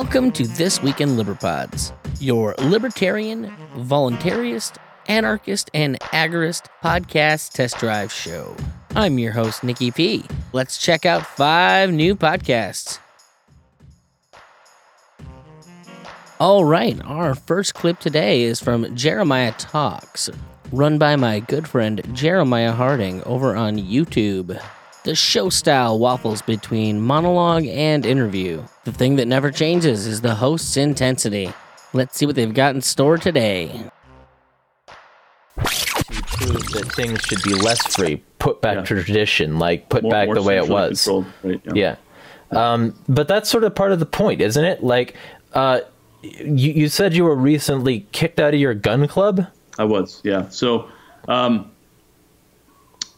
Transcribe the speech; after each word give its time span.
Welcome 0.00 0.30
to 0.34 0.46
This 0.46 0.80
Week 0.80 1.00
in 1.00 1.16
Liberpods, 1.16 1.92
your 2.20 2.54
libertarian, 2.60 3.52
voluntarist, 3.78 4.76
anarchist, 5.08 5.72
and 5.74 5.98
agorist 5.98 6.66
podcast 6.84 7.50
test 7.50 7.78
drive 7.78 8.12
show. 8.12 8.54
I'm 8.94 9.18
your 9.18 9.32
host, 9.32 9.64
Nikki 9.64 9.90
P. 9.90 10.24
Let's 10.52 10.78
check 10.78 11.04
out 11.04 11.26
five 11.26 11.90
new 11.92 12.14
podcasts. 12.14 13.00
All 16.38 16.64
right, 16.64 17.04
our 17.04 17.34
first 17.34 17.74
clip 17.74 17.98
today 17.98 18.42
is 18.42 18.60
from 18.60 18.94
Jeremiah 18.94 19.52
Talks, 19.58 20.30
run 20.70 20.98
by 20.98 21.16
my 21.16 21.40
good 21.40 21.66
friend 21.66 22.00
Jeremiah 22.14 22.70
Harding 22.70 23.20
over 23.24 23.56
on 23.56 23.78
YouTube. 23.78 24.62
The 25.08 25.14
show 25.14 25.48
style 25.48 25.98
waffles 25.98 26.42
between 26.42 27.00
monologue 27.00 27.64
and 27.64 28.04
interview. 28.04 28.62
The 28.84 28.92
thing 28.92 29.16
that 29.16 29.24
never 29.26 29.50
changes 29.50 30.06
is 30.06 30.20
the 30.20 30.34
host's 30.34 30.76
intensity. 30.76 31.50
Let's 31.94 32.18
see 32.18 32.26
what 32.26 32.34
they've 32.36 32.52
got 32.52 32.74
in 32.74 32.82
store 32.82 33.16
today. 33.16 33.68
to 35.56 35.64
prove 35.64 36.68
that 36.72 36.92
things 36.94 37.22
should 37.22 37.42
be 37.42 37.54
less 37.54 37.96
free, 37.96 38.22
put 38.38 38.60
back 38.60 38.74
Yeah. 38.76 38.82
to 38.82 39.02
tradition, 39.02 39.58
like 39.58 39.88
put 39.88 40.02
More- 40.02 40.12
back 40.12 40.26
more 40.28 40.34
the 40.34 40.42
way 40.42 40.58
it 40.58 40.68
was. 40.68 41.02
controlled, 41.02 41.24
right, 41.42 41.60
Yeah. 41.72 41.96
Um, 42.50 42.94
but 43.08 43.28
that's 43.28 43.48
sort 43.48 43.64
of 43.64 43.74
part 43.74 43.92
of 43.92 44.00
the 44.00 44.06
point, 44.06 44.42
isn't 44.42 44.62
it? 44.62 44.84
Like, 44.84 45.14
uh, 45.54 45.80
you, 46.22 46.72
you 46.72 46.88
said 46.90 47.14
you 47.14 47.24
were 47.24 47.34
recently 47.34 48.06
kicked 48.12 48.38
out 48.38 48.52
of 48.52 48.60
your 48.60 48.74
gun 48.74 49.08
club. 49.08 49.46
I 49.78 49.84
was, 49.84 50.20
yeah. 50.22 50.50
So, 50.50 50.86
um, 51.28 51.70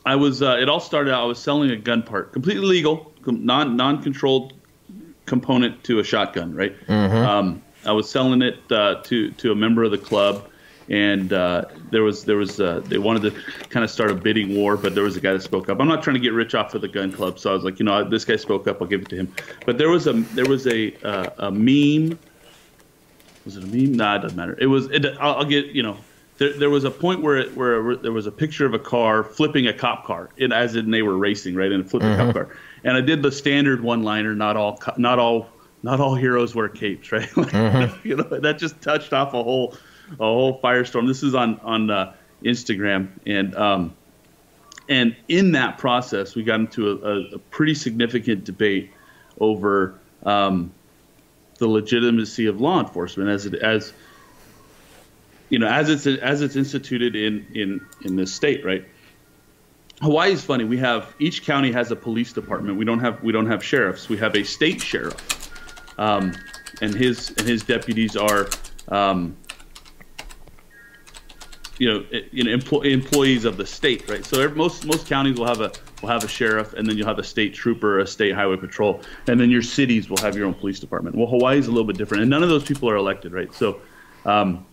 I 0.05 0.17
was. 0.17 0.43
Uh, 0.43 0.56
it 0.61 0.69
all 0.69 0.81
started 0.81 1.12
out. 1.12 1.23
I 1.23 1.27
was 1.27 1.39
selling 1.39 1.70
a 1.70 1.77
gun 1.77 2.03
part, 2.03 2.33
completely 2.33 2.67
legal, 2.67 3.12
non 3.27 3.77
non 3.77 4.03
controlled 4.03 4.55
component 5.27 5.84
to 5.84 5.98
a 5.98 6.05
shotgun. 6.05 6.55
Right. 6.55 6.75
Um, 6.89 7.62
I 7.84 7.93
was 7.93 8.09
selling 8.11 8.43
it 8.43 8.61
uh, 8.71 9.03
to 9.05 9.31
to 9.33 9.53
a 9.53 9.55
member 9.55 9.83
of 9.84 9.91
the 9.91 9.98
club, 9.98 10.48
and 10.89 11.33
uh, 11.33 11.67
there 11.91 12.03
was 12.03 12.25
there 12.25 12.37
was 12.37 12.61
uh, 12.61 12.81
they 12.84 12.98
wanted 12.98 13.23
to 13.33 13.69
kind 13.69 13.84
of 13.84 13.91
start 13.91 14.11
a 14.11 14.15
bidding 14.15 14.56
war, 14.56 14.77
but 14.77 14.95
there 14.95 15.05
was 15.05 15.17
a 15.17 15.21
guy 15.21 15.33
that 15.33 15.43
spoke 15.43 15.69
up. 15.69 15.81
I'm 15.81 15.89
not 15.89 16.03
trying 16.03 16.15
to 16.15 16.21
get 16.21 16.33
rich 16.33 16.55
off 16.55 16.75
of 16.75 16.81
the 16.81 16.89
gun 16.89 17.12
club, 17.12 17.39
so 17.39 17.51
I 17.51 17.55
was 17.55 17.65
like, 17.65 17.78
you 17.78 17.84
know, 17.84 18.09
this 18.09 18.25
guy 18.25 18.37
spoke 18.37 18.67
up. 18.69 18.81
I'll 18.81 18.89
give 18.89 19.03
it 19.03 19.09
to 19.11 19.17
him. 19.17 19.34
But 19.67 19.78
there 19.78 19.89
was 19.89 20.06
a 20.06 20.12
there 20.12 20.47
was 20.47 20.67
a 20.67 20.95
uh, 21.06 21.31
a 21.39 21.51
meme 21.51 22.19
was 23.45 23.56
it 23.56 23.65
a 23.65 23.67
meme? 23.67 23.95
Nah, 23.95 24.17
it 24.17 24.19
doesn't 24.21 24.37
matter. 24.37 24.56
It 24.61 24.67
was. 24.67 24.87
It, 24.91 25.05
I'll, 25.19 25.37
I'll 25.37 25.45
get. 25.45 25.67
You 25.67 25.83
know, 25.83 25.97
there, 26.41 26.55
there 26.55 26.71
was 26.71 26.85
a 26.85 26.91
point 26.91 27.21
where 27.21 27.37
it, 27.37 27.55
where 27.55 27.97
there 27.97 28.13
was 28.13 28.27
a 28.27 28.33
picture 28.33 28.65
of 28.65 28.73
a 28.73 28.79
car 28.79 29.23
flipping 29.23 29.67
a 29.67 29.75
cop 29.75 30.07
car, 30.07 30.31
as 30.51 30.75
in 30.75 30.91
they 30.91 31.03
were 31.03 31.19
racing, 31.19 31.55
right, 31.55 31.71
and 31.71 31.89
flipping 31.89 32.09
a 32.09 32.17
cop 32.17 32.35
car. 32.35 32.57
And 32.83 32.97
I 32.97 33.03
did 33.03 33.23
the 33.23 33.31
standard 33.31 33.83
one-liner. 33.83 34.35
Not 34.35 34.57
all, 34.57 34.83
not 34.97 35.19
all, 35.19 35.51
not 35.83 36.01
all 36.01 36.15
heroes 36.15 36.55
wear 36.55 36.71
capes, 36.71 37.12
right? 37.12 37.29
Like, 37.37 37.53
You 38.05 38.17
know, 38.17 38.23
that 38.23 38.59
just 38.59 38.81
touched 38.81 39.12
off 39.12 39.34
a 39.34 39.43
whole, 39.43 39.77
a 40.12 40.17
whole 40.17 40.59
firestorm. 40.62 41.06
This 41.06 41.23
is 41.23 41.34
on 41.34 41.61
on 41.61 41.91
uh, 41.91 42.15
Instagram, 42.43 43.11
and 43.27 43.55
um, 43.55 43.95
and 44.89 45.15
in 45.29 45.53
that 45.53 45.77
process, 45.77 46.34
we 46.34 46.43
got 46.43 46.61
into 46.61 46.91
a, 46.91 46.97
a, 46.97 47.21
a 47.34 47.39
pretty 47.50 47.75
significant 47.75 48.45
debate 48.45 48.91
over. 49.39 49.95
Um, 50.25 50.73
the 51.59 51.69
legitimacy 51.69 52.47
of 52.47 52.59
law 52.59 52.81
enforcement 52.81 53.29
as 53.29 53.45
it 53.45 53.55
as 53.56 53.93
you 55.50 55.59
know 55.59 55.69
as 55.69 55.88
it's 55.88 56.06
as 56.06 56.41
it's 56.41 56.56
instituted 56.56 57.15
in 57.15 57.47
in 57.55 57.87
in 58.05 58.16
this 58.16 58.33
state 58.33 58.65
right 58.65 58.87
hawaii 60.00 60.33
is 60.33 60.43
funny 60.43 60.65
we 60.65 60.78
have 60.78 61.15
each 61.19 61.44
county 61.44 61.71
has 61.71 61.91
a 61.91 61.97
police 61.97 62.33
department 62.33 62.78
we 62.78 62.84
don't 62.84 63.00
have 63.00 63.22
we 63.22 63.33
don't 63.33 63.47
have 63.47 63.62
sheriffs 63.62 64.09
we 64.09 64.16
have 64.16 64.34
a 64.34 64.43
state 64.43 64.81
sheriff 64.81 65.50
um, 65.99 66.33
and 66.81 66.94
his 66.94 67.31
and 67.37 67.47
his 67.47 67.62
deputies 67.62 68.16
are 68.16 68.49
um, 68.88 69.37
you 71.81 71.91
know, 71.91 72.05
you 72.31 72.44
know, 72.44 72.55
empl- 72.56 72.84
employees 72.84 73.47
of 73.47 73.56
the 73.56 73.65
state, 73.65 74.06
right? 74.09 74.25
So 74.25 74.47
most 74.50 74.84
most 74.84 75.06
counties 75.06 75.38
will 75.38 75.47
have 75.47 75.62
a 75.62 75.72
will 76.03 76.11
have 76.11 76.22
a 76.22 76.28
sheriff, 76.28 76.75
and 76.75 76.87
then 76.87 76.99
you'll 76.99 77.06
have 77.06 77.19
a 77.19 77.25
state 77.25 77.55
trooper, 77.55 78.00
a 78.00 78.06
state 78.06 78.34
highway 78.34 78.59
patrol, 78.59 79.00
and 79.27 79.41
then 79.41 79.50
your 79.50 79.62
cities 79.62 80.11
will 80.11 80.19
have 80.19 80.37
your 80.37 80.47
own 80.47 80.53
police 80.53 80.78
department. 80.78 81.17
Well, 81.17 81.27
Hawaii's 81.27 81.69
a 81.69 81.71
little 81.71 81.87
bit 81.87 81.97
different, 81.97 82.21
and 82.21 82.31
none 82.31 82.43
of 82.43 82.50
those 82.50 82.65
people 82.65 82.91
are 82.91 82.97
elected, 82.97 83.32
right? 83.32 83.53
So, 83.55 83.81
um, 84.27 84.67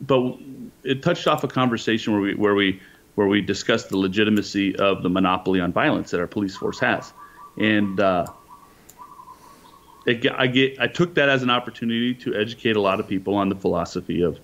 but 0.00 0.36
it 0.84 1.02
touched 1.02 1.26
off 1.26 1.44
a 1.44 1.48
conversation 1.48 2.12
where 2.12 2.22
we 2.22 2.34
where 2.34 2.54
we 2.54 2.80
where 3.14 3.26
we 3.26 3.40
discussed 3.40 3.88
the 3.88 3.96
legitimacy 3.96 4.76
of 4.76 5.02
the 5.02 5.08
monopoly 5.08 5.60
on 5.60 5.72
violence 5.72 6.10
that 6.12 6.20
our 6.20 6.26
police 6.26 6.56
force 6.56 6.78
has, 6.78 7.12
and. 7.56 8.00
Uh, 8.00 8.26
it, 10.06 10.26
I 10.32 10.46
get 10.46 10.80
I 10.80 10.86
took 10.86 11.14
that 11.14 11.28
as 11.28 11.42
an 11.42 11.50
opportunity 11.50 12.14
to 12.14 12.34
educate 12.34 12.76
a 12.76 12.80
lot 12.80 12.98
of 12.98 13.06
people 13.06 13.34
on 13.34 13.48
the 13.50 13.54
philosophy 13.54 14.22
of 14.22 14.40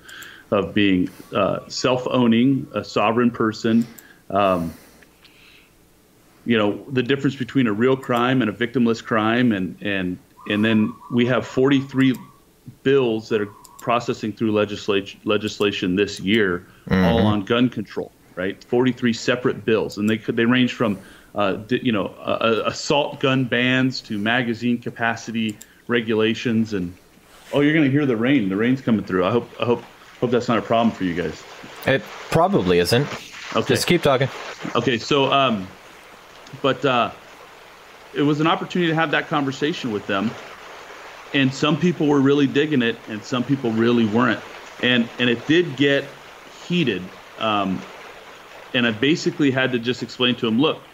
of 0.50 0.75
being 0.75 1.09
uh, 1.32 1.60
self-owning, 1.69 2.69
a 2.75 2.84
sovereign 2.84 3.31
person. 3.31 3.86
Um, 4.31 4.75
you 6.44 6.59
know 6.59 6.84
the 6.91 7.03
difference 7.03 7.34
between 7.34 7.66
a 7.66 7.72
real 7.72 7.97
crime 7.97 8.42
and 8.42 8.50
a 8.50 8.53
victimless 8.53 9.03
crime, 9.03 9.53
and 9.53 9.76
and 9.81 10.19
and 10.48 10.62
then 10.65 10.92
we 11.10 11.25
have 11.26 11.47
43 11.47 12.15
bills 12.82 13.31
that 13.31 13.41
are 13.41 13.48
processing 13.84 14.33
through 14.33 14.50
legislation 14.50 15.21
legislation 15.25 15.95
this 15.95 16.19
year, 16.19 16.67
all 16.91 17.19
on 17.19 17.45
gun 17.45 17.69
control. 17.69 18.11
Right, 18.34 18.65
43 18.65 19.12
separate 19.12 19.65
bills, 19.65 19.99
and 19.99 20.09
they 20.09 20.17
could 20.17 20.37
they 20.37 20.47
range 20.47 20.72
from 20.72 20.99
uh, 21.34 21.59
you 21.69 21.93
know 21.93 22.06
uh, 22.06 22.62
assault 22.65 23.21
gun 23.21 23.45
bans 23.45 24.00
to 24.00 24.19
magazine 24.19 24.78
capacity 24.78 25.59
regulations, 25.87 26.72
and 26.72 26.95
oh, 27.53 27.61
you're 27.61 27.75
gonna 27.75 27.91
hear 27.91 28.06
the 28.06 28.17
rain. 28.17 28.49
The 28.49 28.56
rain's 28.56 28.81
coming 28.81 29.05
through. 29.05 29.27
I 29.27 29.31
hope 29.31 29.49
I 29.61 29.67
hope 29.67 29.84
hope 30.19 30.31
that's 30.31 30.49
not 30.49 30.59
a 30.59 30.62
problem 30.62 30.91
for 30.91 31.05
you 31.05 31.15
guys. 31.15 31.45
It 31.87 32.03
probably 32.31 32.78
isn't. 32.78 33.06
Okay. 33.55 33.75
Just 33.75 33.87
keep 33.87 34.03
talking. 34.03 34.31
Okay, 34.75 34.97
so 34.97 35.31
um, 35.31 35.69
but 36.62 36.83
uh, 36.87 37.11
it 38.15 38.22
was 38.22 38.41
an 38.41 38.47
opportunity 38.47 38.91
to 38.91 38.97
have 38.97 39.11
that 39.11 39.28
conversation 39.28 39.93
with 39.93 40.06
them, 40.06 40.31
and 41.33 41.53
some 41.55 41.79
people 41.79 42.07
were 42.09 42.21
really 42.21 42.47
digging 42.47 42.83
it, 42.83 43.03
and 43.09 43.25
some 43.25 43.45
people 43.45 43.73
really 43.73 44.05
weren't, 44.05 44.45
and 44.81 45.11
and 45.19 45.29
it 45.31 45.47
did 45.47 45.77
get 45.77 46.15
heated, 46.45 47.19
um, 47.39 47.87
and 48.73 48.87
I 48.87 48.91
basically 48.93 49.51
had 49.51 49.73
to 49.73 49.79
just 49.79 50.03
explain 50.03 50.37
to 50.37 50.47
them, 50.47 50.59
look, 50.59 50.89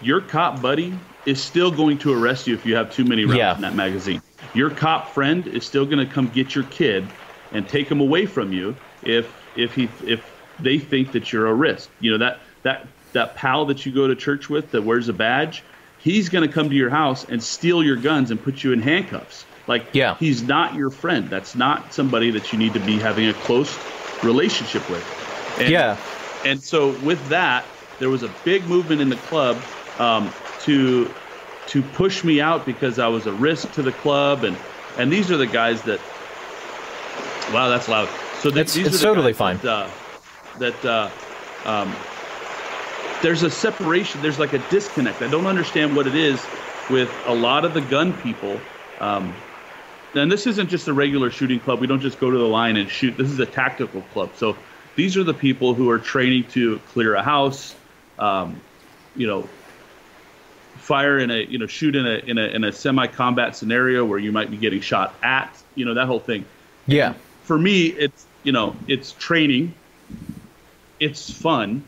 your 0.00 0.22
cop 0.22 0.62
buddy 0.62 1.00
is 1.24 1.42
still 1.42 1.70
going 1.70 1.98
to 1.98 2.12
arrest 2.12 2.46
you 2.46 2.54
if 2.54 2.64
you 2.66 2.76
have 2.76 2.90
too 2.90 3.04
many 3.04 3.24
rounds 3.24 3.38
Yeah. 3.38 3.54
in 3.56 3.62
that 3.62 3.74
magazine. 3.74 4.22
Your 4.52 4.70
cop 4.70 5.12
friend 5.14 5.46
is 5.46 5.66
still 5.66 5.86
going 5.86 5.98
to 5.98 6.06
come 6.06 6.28
get 6.28 6.54
your 6.54 6.64
kid 6.64 7.16
and 7.50 7.68
take 7.68 7.90
him 7.90 8.00
away 8.00 8.26
from 8.26 8.52
you 8.52 8.76
if 9.02 9.48
if 9.54 9.74
he 9.74 9.84
if 10.04 10.32
they 10.58 10.78
think 10.78 11.12
that 11.12 11.32
you're 11.32 11.46
a 11.46 11.54
risk. 11.54 11.90
You 11.98 12.12
know 12.12 12.18
that 12.18 12.42
that 12.62 12.88
that 13.12 13.36
pal 13.36 13.66
that 13.66 13.84
you 13.86 13.92
go 13.92 14.06
to 14.08 14.14
church 14.16 14.48
with 14.48 14.70
that 14.72 14.82
wears 14.82 15.08
a 15.08 15.12
badge, 15.12 15.64
he's 15.96 16.28
going 16.28 16.46
to 16.46 16.52
come 16.52 16.70
to 16.70 16.76
your 16.76 16.90
house 16.90 17.24
and 17.24 17.42
steal 17.42 17.82
your 17.82 17.96
guns 17.96 18.30
and 18.30 18.42
put 18.42 18.62
you 18.62 18.72
in 18.72 18.80
handcuffs. 18.80 19.46
Like 19.66 19.86
Yeah. 19.92 20.16
he's 20.18 20.42
not 20.42 20.74
your 20.74 20.90
friend. 20.90 21.28
That's 21.28 21.54
not 21.54 21.92
somebody 21.92 22.30
that 22.32 22.52
you 22.52 22.58
need 22.58 22.74
to 22.74 22.80
be 22.80 22.98
having 22.98 23.28
a 23.28 23.34
close 23.34 23.76
relationship 24.22 24.88
with. 24.88 25.04
And, 25.58 25.70
Yeah. 25.70 25.96
and 26.44 26.62
so 26.62 26.90
with 27.02 27.28
that, 27.28 27.64
there 27.98 28.10
was 28.10 28.22
a 28.22 28.30
big 28.44 28.66
movement 28.66 29.00
in 29.00 29.08
the 29.08 29.16
club 29.16 29.56
um, 29.98 30.30
to 30.64 31.10
to 31.68 31.82
push 31.82 32.22
me 32.22 32.40
out 32.40 32.64
because 32.64 33.00
I 33.00 33.08
was 33.08 33.26
a 33.26 33.32
risk 33.32 33.72
to 33.72 33.82
the 33.82 33.90
club, 33.90 34.44
and 34.44 34.56
and 34.98 35.12
these 35.12 35.30
are 35.32 35.36
the 35.36 35.46
guys 35.48 35.82
that. 35.82 35.98
Wow, 37.52 37.68
that's 37.68 37.88
loud. 37.88 38.08
So 38.40 38.50
th- 38.50 38.68
It's- 38.68 38.76
it's 38.76 39.00
totally 39.02 39.32
fine. 39.32 39.56
That, 39.58 39.66
uh, 39.68 39.88
that 40.58 40.84
uh, 40.84 41.08
um, 41.64 41.92
there's 43.22 43.42
a 43.42 43.50
separation. 43.50 44.20
There's 44.22 44.38
like 44.38 44.52
a 44.52 44.58
disconnect. 44.70 45.22
I 45.22 45.28
don't 45.28 45.46
understand 45.46 45.96
what 45.96 46.06
it 46.06 46.14
is 46.14 46.44
with 46.90 47.10
a 47.26 47.34
lot 47.34 47.64
of 47.64 47.74
the 47.74 47.80
gun 47.80 48.12
people. 48.12 48.60
Um, 49.00 49.34
and 50.16 50.30
this 50.30 50.46
isn't 50.46 50.68
just 50.68 50.88
a 50.88 50.92
regular 50.92 51.30
shooting 51.30 51.60
club. 51.60 51.80
We 51.80 51.86
don't 51.86 52.00
just 52.00 52.18
go 52.18 52.30
to 52.30 52.38
the 52.38 52.44
line 52.48 52.76
and 52.76 52.90
shoot. 52.90 53.16
This 53.16 53.30
is 53.30 53.38
a 53.38 53.46
tactical 53.46 54.02
club. 54.12 54.30
So 54.36 54.56
these 54.94 55.16
are 55.16 55.24
the 55.24 55.34
people 55.34 55.74
who 55.74 55.90
are 55.90 55.98
training 55.98 56.44
to 56.50 56.78
clear 56.88 57.14
a 57.14 57.22
house, 57.22 57.74
um, 58.18 58.60
you 59.14 59.26
know, 59.26 59.48
fire 60.76 61.18
in 61.18 61.30
a, 61.30 61.44
you 61.44 61.58
know, 61.58 61.66
shoot 61.66 61.94
in 61.94 62.06
a 62.06 62.16
in 62.18 62.38
a 62.38 62.46
in 62.46 62.64
a 62.64 62.72
semi-combat 62.72 63.56
scenario 63.56 64.04
where 64.04 64.18
you 64.18 64.32
might 64.32 64.50
be 64.50 64.56
getting 64.56 64.80
shot 64.80 65.14
at, 65.22 65.56
you 65.74 65.84
know, 65.84 65.94
that 65.94 66.06
whole 66.06 66.20
thing. 66.20 66.44
Yeah. 66.86 67.14
For 67.42 67.58
me, 67.58 67.86
it's 67.86 68.26
you 68.42 68.52
know, 68.52 68.74
it's 68.88 69.12
training. 69.12 69.74
It's 70.98 71.30
fun. 71.30 71.84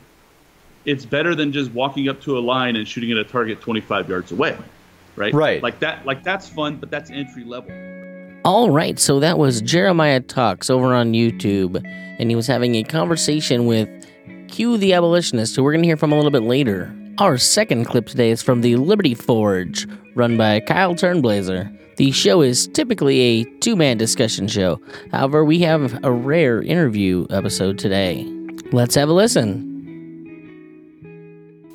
It's 0.84 1.04
better 1.04 1.34
than 1.34 1.52
just 1.52 1.70
walking 1.72 2.08
up 2.08 2.20
to 2.22 2.38
a 2.38 2.40
line 2.40 2.76
and 2.76 2.86
shooting 2.86 3.10
at 3.12 3.18
a 3.18 3.24
target 3.24 3.60
25 3.60 4.08
yards 4.08 4.32
away, 4.32 4.56
right? 5.16 5.32
Right. 5.34 5.62
Like 5.62 5.80
that. 5.80 6.04
Like 6.04 6.22
that's 6.22 6.48
fun, 6.48 6.76
but 6.76 6.90
that's 6.90 7.10
entry 7.10 7.44
level. 7.44 7.97
All 8.44 8.70
right, 8.70 8.98
so 8.98 9.20
that 9.20 9.36
was 9.36 9.60
Jeremiah 9.60 10.20
Talks 10.20 10.70
over 10.70 10.94
on 10.94 11.12
YouTube, 11.12 11.82
and 12.18 12.30
he 12.30 12.36
was 12.36 12.46
having 12.46 12.76
a 12.76 12.84
conversation 12.84 13.66
with 13.66 13.88
Q 14.48 14.78
the 14.78 14.94
abolitionist, 14.94 15.56
who 15.56 15.62
we're 15.62 15.72
going 15.72 15.82
to 15.82 15.88
hear 15.88 15.96
from 15.96 16.12
a 16.12 16.16
little 16.16 16.30
bit 16.30 16.44
later. 16.44 16.94
Our 17.18 17.36
second 17.36 17.86
clip 17.86 18.06
today 18.06 18.30
is 18.30 18.40
from 18.40 18.60
the 18.60 18.76
Liberty 18.76 19.14
Forge, 19.14 19.88
run 20.14 20.36
by 20.36 20.60
Kyle 20.60 20.94
Turnblazer. 20.94 21.76
The 21.96 22.12
show 22.12 22.42
is 22.42 22.68
typically 22.68 23.20
a 23.20 23.44
two 23.58 23.74
man 23.74 23.98
discussion 23.98 24.46
show. 24.46 24.80
However, 25.10 25.44
we 25.44 25.58
have 25.60 26.02
a 26.04 26.12
rare 26.12 26.62
interview 26.62 27.26
episode 27.30 27.76
today. 27.76 28.24
Let's 28.70 28.94
have 28.94 29.08
a 29.08 29.12
listen. 29.12 29.66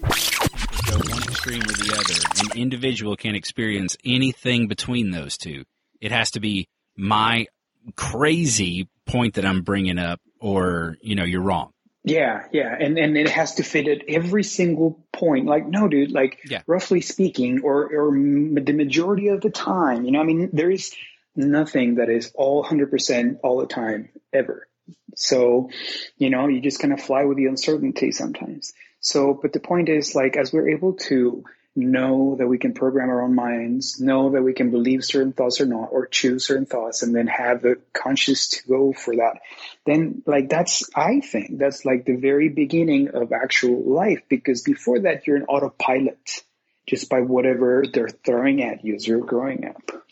Go 0.02 0.96
one 0.96 1.24
extreme 1.24 1.62
or 1.62 1.74
the 1.74 1.94
other. 1.94 2.50
An 2.50 2.58
individual 2.58 3.18
can 3.18 3.36
experience 3.36 3.98
anything 4.06 4.68
between 4.70 5.12
those 5.12 5.38
two. 5.38 5.66
It 6.04 6.12
has 6.12 6.32
to 6.32 6.42
be 6.42 6.68
my 6.98 7.48
crazy 7.96 8.90
point 9.06 9.36
that 9.36 9.46
I'm 9.46 9.62
bringing 9.62 9.98
up, 9.98 10.20
or, 10.40 10.98
you 11.02 11.16
know, 11.16 11.24
you're 11.24 11.42
wrong. 11.42 11.72
Yeah, 12.04 12.44
yeah, 12.52 12.76
and 12.78 12.98
and 13.00 13.16
it 13.18 13.30
has 13.30 13.56
to 13.56 13.64
fit 13.64 13.88
at 13.88 14.02
every 14.10 14.44
single 14.44 15.00
point. 15.14 15.46
Like, 15.46 15.66
no, 15.66 15.88
dude. 15.88 16.12
Like, 16.12 16.40
Yeah. 16.50 16.62
roughly 16.68 17.00
speaking, 17.00 17.62
or 17.62 17.88
or 17.88 18.14
m- 18.14 18.56
the 18.56 18.74
majority 18.74 19.30
of 19.30 19.40
the 19.40 19.50
time, 19.50 20.04
you 20.04 20.12
know, 20.12 20.20
I 20.20 20.26
mean, 20.26 20.50
there 20.52 20.70
is 20.70 20.94
nothing 21.38 21.96
that 21.96 22.10
is 22.10 22.34
all 22.36 22.62
hundred 22.64 22.92
percent 22.92 23.40
all 23.42 23.60
the 23.62 23.68
time 23.68 24.10
ever. 24.34 24.68
So, 25.16 25.70
you 26.18 26.30
know, 26.30 26.50
you 26.50 26.60
just 26.60 26.82
kind 26.82 26.92
of 26.92 27.00
fly 27.00 27.24
with 27.24 27.38
the 27.38 27.46
uncertainty 27.46 28.12
sometimes. 28.12 28.74
So, 29.00 29.34
but 29.42 29.54
the 29.54 29.62
point 29.62 29.88
is, 29.88 30.14
like, 30.14 30.36
as 30.36 30.52
we're 30.52 30.70
able 30.72 30.94
to 31.08 31.46
know 31.76 32.36
that 32.38 32.48
we 32.48 32.58
can 32.58 32.74
program 32.74 33.10
our 33.10 33.22
own 33.24 33.34
minds, 33.34 34.00
know 34.00 34.32
that 34.32 34.44
we 34.44 34.54
can 34.54 34.70
believe 34.70 35.04
certain 35.04 35.34
thoughts 35.34 35.60
or 35.60 35.66
not, 35.66 35.90
or 35.92 36.06
choose 36.06 36.46
certain 36.46 36.66
thoughts, 36.66 37.02
and 37.02 37.16
then 37.16 37.28
have 37.28 37.62
the 37.62 37.80
conscious 37.94 38.50
to 38.50 38.68
go 38.68 38.94
for 38.94 39.16
that, 39.16 39.40
then, 39.86 40.22
like, 40.26 40.50
that's, 40.50 40.90
I 40.96 41.20
think, 41.20 41.58
that's 41.58 41.84
like 41.84 42.06
the 42.06 42.16
very 42.16 42.50
beginning 42.50 43.10
of 43.10 43.32
actual 43.32 43.82
life, 43.82 44.22
because 44.30 44.62
before 44.62 45.00
that, 45.02 45.26
you're 45.26 45.38
an 45.38 45.46
autopilot 45.46 46.44
just 46.88 47.10
by 47.10 47.22
whatever 47.22 47.84
they're 47.92 48.10
throwing 48.10 48.62
at 48.62 48.84
you 48.86 48.96
as 48.96 49.08
you're 49.08 49.26
growing 49.26 49.66
up. 49.66 50.04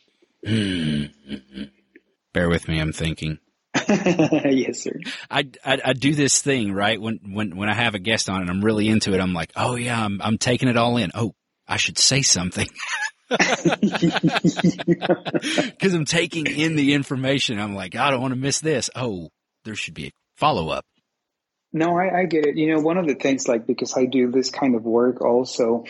Hmm. 0.46 1.06
Bear 2.34 2.50
with 2.50 2.68
me, 2.68 2.80
I'm 2.80 2.94
thinking. 2.94 3.38
yes, 3.88 4.82
sir. 4.82 5.00
I, 5.30 5.48
I 5.64 5.80
I 5.86 5.94
do 5.94 6.14
this 6.14 6.42
thing 6.42 6.74
right 6.74 7.00
when 7.00 7.20
when 7.34 7.56
when 7.56 7.70
I 7.70 7.74
have 7.74 7.96
a 7.96 8.00
guest 8.00 8.30
on 8.30 8.42
and 8.42 8.50
I'm 8.50 8.64
really 8.64 8.90
into 8.90 9.14
it. 9.14 9.22
I'm 9.22 9.34
like, 9.34 9.52
oh 9.56 9.76
yeah, 9.76 10.04
I'm 10.04 10.22
I'm 10.22 10.38
taking 10.38 10.68
it 10.68 10.76
all 10.76 10.98
in. 10.98 11.12
Oh, 11.14 11.34
I 11.72 11.78
should 11.78 11.98
say 11.98 12.22
something 12.22 12.68
because 13.30 13.48
I'm 15.94 16.04
taking 16.04 16.48
in 16.48 16.76
the 16.76 16.94
information. 16.94 17.60
I'm 17.60 17.74
like, 17.76 17.96
I 17.96 18.12
don't 18.12 18.20
want 18.20 18.34
to 18.34 18.40
miss 18.40 18.60
this. 18.60 18.90
Oh, 18.94 19.30
there 19.64 19.76
should 19.76 19.94
be 19.94 20.08
a 20.08 20.12
follow 20.36 20.68
up. 20.68 20.84
No, 21.72 21.98
I, 21.98 22.20
I 22.20 22.26
get 22.26 22.46
it. 22.46 22.58
You 22.58 22.74
know, 22.74 22.82
one 22.82 22.98
of 22.98 23.08
the 23.08 23.16
things, 23.16 23.48
like, 23.48 23.66
because 23.66 23.96
I 23.96 24.04
do 24.04 24.30
this 24.30 24.50
kind 24.50 24.76
of 24.76 24.84
work 24.84 25.22
also, 25.22 25.86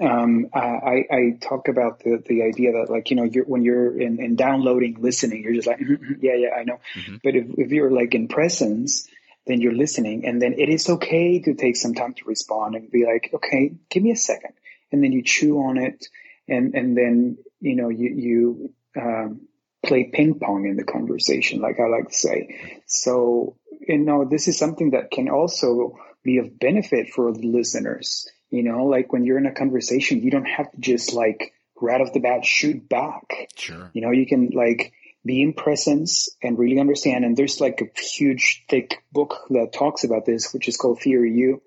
um, 0.00 0.48
I, 0.52 1.04
I 1.08 1.38
talk 1.40 1.68
about 1.68 2.00
the, 2.00 2.20
the 2.26 2.42
idea 2.42 2.72
that, 2.72 2.90
like, 2.90 3.10
you 3.10 3.16
know, 3.16 3.22
you're, 3.22 3.44
when 3.44 3.62
you're 3.62 3.96
in, 3.96 4.20
in 4.20 4.34
downloading, 4.34 4.96
listening, 4.98 5.44
you're 5.44 5.54
just 5.54 5.68
like, 5.68 5.78
"Mhm, 5.78 6.18
yeah, 6.20 6.34
yeah, 6.34 6.48
I 6.58 6.64
know. 6.64 6.80
But 7.22 7.36
if, 7.36 7.46
if 7.56 7.70
you're 7.70 7.92
like 7.92 8.16
in 8.16 8.26
presence, 8.26 9.06
then 9.46 9.60
you're 9.60 9.74
listening. 9.74 10.26
And 10.26 10.42
then 10.42 10.54
it 10.58 10.68
is 10.68 10.88
okay 10.88 11.38
to 11.40 11.54
take 11.54 11.76
some 11.76 11.94
time 11.94 12.14
to 12.14 12.24
respond 12.24 12.74
and 12.74 12.90
be 12.90 13.04
like, 13.04 13.30
okay, 13.32 13.72
give 13.88 14.02
me 14.02 14.10
a 14.10 14.16
second. 14.16 14.54
And 14.92 15.02
then 15.02 15.12
you 15.12 15.22
chew 15.22 15.58
on 15.58 15.78
it. 15.78 16.06
And, 16.48 16.74
and 16.74 16.96
then, 16.96 17.38
you 17.60 17.76
know, 17.76 17.88
you, 17.88 18.10
you, 18.10 18.74
um, 19.00 19.42
play 19.84 20.10
ping 20.12 20.38
pong 20.38 20.66
in 20.66 20.76
the 20.76 20.84
conversation, 20.84 21.60
like 21.60 21.80
I 21.80 21.88
like 21.88 22.08
to 22.08 22.14
say. 22.14 22.82
So, 22.86 23.56
you 23.80 23.98
know, 23.98 24.26
this 24.28 24.48
is 24.48 24.58
something 24.58 24.90
that 24.90 25.10
can 25.10 25.28
also 25.28 25.96
be 26.22 26.38
of 26.38 26.58
benefit 26.58 27.08
for 27.08 27.32
the 27.32 27.46
listeners. 27.46 28.28
You 28.50 28.62
know, 28.62 28.84
like 28.84 29.12
when 29.12 29.24
you're 29.24 29.38
in 29.38 29.46
a 29.46 29.54
conversation, 29.54 30.22
you 30.22 30.30
don't 30.30 30.44
have 30.48 30.70
to 30.72 30.78
just 30.78 31.14
like 31.14 31.52
right 31.80 32.00
off 32.00 32.12
the 32.12 32.20
bat 32.20 32.44
shoot 32.44 32.88
back. 32.88 33.48
Sure. 33.56 33.90
You 33.94 34.02
know, 34.02 34.10
you 34.10 34.26
can 34.26 34.50
like 34.52 34.92
be 35.24 35.42
in 35.42 35.52
presence 35.52 36.28
and 36.42 36.58
really 36.58 36.80
understand. 36.80 37.24
And 37.24 37.36
there's 37.36 37.60
like 37.60 37.80
a 37.80 38.00
huge, 38.00 38.64
thick 38.68 39.02
book 39.12 39.46
that 39.50 39.72
talks 39.72 40.04
about 40.04 40.26
this, 40.26 40.52
which 40.52 40.68
is 40.68 40.76
called 40.76 41.00
Theory 41.00 41.32
U 41.36 41.62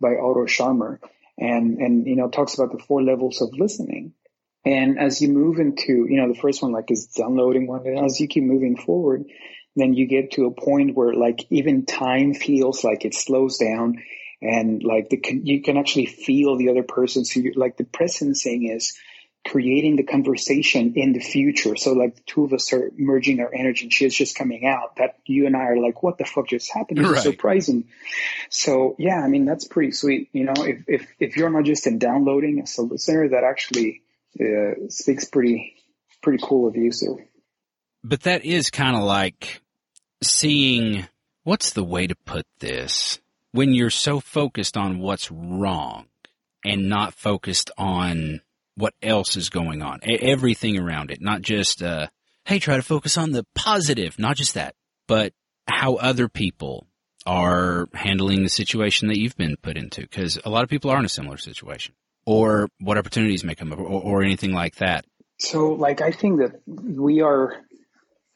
by 0.00 0.16
Otto 0.16 0.46
Scharmer. 0.46 0.98
And, 1.38 1.78
and, 1.78 2.06
you 2.06 2.16
know, 2.16 2.28
talks 2.28 2.54
about 2.54 2.72
the 2.72 2.82
four 2.82 3.02
levels 3.02 3.42
of 3.42 3.50
listening. 3.52 4.12
And 4.64 4.98
as 4.98 5.20
you 5.20 5.28
move 5.28 5.58
into, 5.58 6.06
you 6.08 6.16
know, 6.16 6.32
the 6.32 6.38
first 6.38 6.62
one 6.62 6.72
like 6.72 6.90
is 6.90 7.06
downloading 7.06 7.66
one, 7.66 7.86
and 7.86 7.98
as 7.98 8.18
you 8.20 8.28
keep 8.28 8.44
moving 8.44 8.76
forward, 8.76 9.24
then 9.76 9.94
you 9.94 10.06
get 10.06 10.32
to 10.32 10.46
a 10.46 10.50
point 10.50 10.94
where 10.94 11.12
like 11.12 11.44
even 11.50 11.84
time 11.84 12.32
feels 12.32 12.84
like 12.84 13.04
it 13.04 13.14
slows 13.14 13.58
down 13.58 14.02
and 14.40 14.82
like 14.82 15.10
the, 15.10 15.20
you 15.42 15.62
can 15.62 15.76
actually 15.76 16.06
feel 16.06 16.56
the 16.56 16.70
other 16.70 16.82
person. 16.82 17.24
So 17.24 17.40
you 17.40 17.52
like 17.56 17.76
the 17.76 17.84
presencing 17.84 18.74
is 18.74 18.94
creating 19.46 19.96
the 19.96 20.02
conversation 20.02 20.94
in 20.96 21.12
the 21.12 21.20
future. 21.20 21.76
So 21.76 21.92
like 21.92 22.16
the 22.16 22.22
two 22.26 22.44
of 22.44 22.52
us 22.52 22.72
are 22.72 22.90
merging 22.96 23.40
our 23.40 23.52
energy 23.54 23.84
and 23.84 23.92
shit's 23.92 24.14
just 24.14 24.36
coming 24.36 24.64
out 24.66 24.96
that 24.96 25.18
you 25.26 25.46
and 25.46 25.54
I 25.54 25.64
are 25.66 25.76
like, 25.78 26.02
what 26.02 26.16
the 26.16 26.24
fuck 26.24 26.48
just 26.48 26.72
happened? 26.72 26.98
It's 27.00 27.10
Right. 27.10 27.22
surprising. 27.22 27.84
So 28.48 28.96
yeah, 28.98 29.20
I 29.20 29.28
mean, 29.28 29.44
that's 29.44 29.66
pretty 29.66 29.92
sweet. 29.92 30.30
You 30.32 30.44
know, 30.44 30.54
if, 30.56 30.84
if, 30.88 31.06
if 31.20 31.36
you're 31.36 31.50
not 31.50 31.64
just 31.64 31.86
in 31.86 31.98
downloading 31.98 32.60
as 32.62 32.78
a 32.78 32.82
listener, 32.82 33.28
that 33.28 33.44
actually 33.44 34.02
uh, 34.40 34.88
speaks 34.88 35.26
pretty, 35.26 35.74
pretty 36.22 36.42
cool 36.42 36.66
of 36.66 36.76
you. 36.76 36.90
So 36.90 37.20
But 38.02 38.22
that 38.22 38.44
is 38.44 38.70
kind 38.70 38.96
of 38.96 39.02
like 39.02 39.60
seeing 40.22 41.06
what's 41.42 41.74
the 41.74 41.84
way 41.84 42.06
to 42.06 42.14
put 42.24 42.46
this 42.60 43.20
when 43.52 43.74
you're 43.74 43.90
so 43.90 44.20
focused 44.20 44.76
on 44.76 44.98
what's 45.00 45.30
wrong 45.30 46.06
and 46.64 46.88
not 46.88 47.12
focused 47.12 47.70
on 47.76 48.40
what 48.76 48.94
else 49.02 49.36
is 49.36 49.50
going 49.50 49.82
on, 49.82 50.00
everything 50.02 50.78
around 50.78 51.10
it, 51.10 51.20
not 51.20 51.42
just, 51.42 51.82
uh, 51.82 52.08
hey, 52.44 52.58
try 52.58 52.76
to 52.76 52.82
focus 52.82 53.16
on 53.16 53.32
the 53.32 53.46
positive, 53.54 54.18
not 54.18 54.36
just 54.36 54.54
that, 54.54 54.74
but 55.06 55.32
how 55.68 55.94
other 55.94 56.28
people 56.28 56.86
are 57.26 57.88
handling 57.94 58.42
the 58.42 58.48
situation 58.48 59.08
that 59.08 59.18
you've 59.18 59.36
been 59.36 59.56
put 59.62 59.76
into. 59.76 60.06
Cause 60.08 60.38
a 60.44 60.50
lot 60.50 60.62
of 60.62 60.68
people 60.68 60.90
are 60.90 60.98
in 60.98 61.04
a 61.04 61.08
similar 61.08 61.36
situation 61.36 61.94
or 62.26 62.68
what 62.80 62.98
opportunities 62.98 63.44
may 63.44 63.54
come 63.54 63.72
up 63.72 63.78
or, 63.78 63.86
or 63.86 64.22
anything 64.22 64.52
like 64.52 64.76
that. 64.76 65.04
So, 65.38 65.72
like, 65.72 66.00
I 66.00 66.10
think 66.10 66.38
that 66.38 66.60
we 66.66 67.20
are 67.20 67.56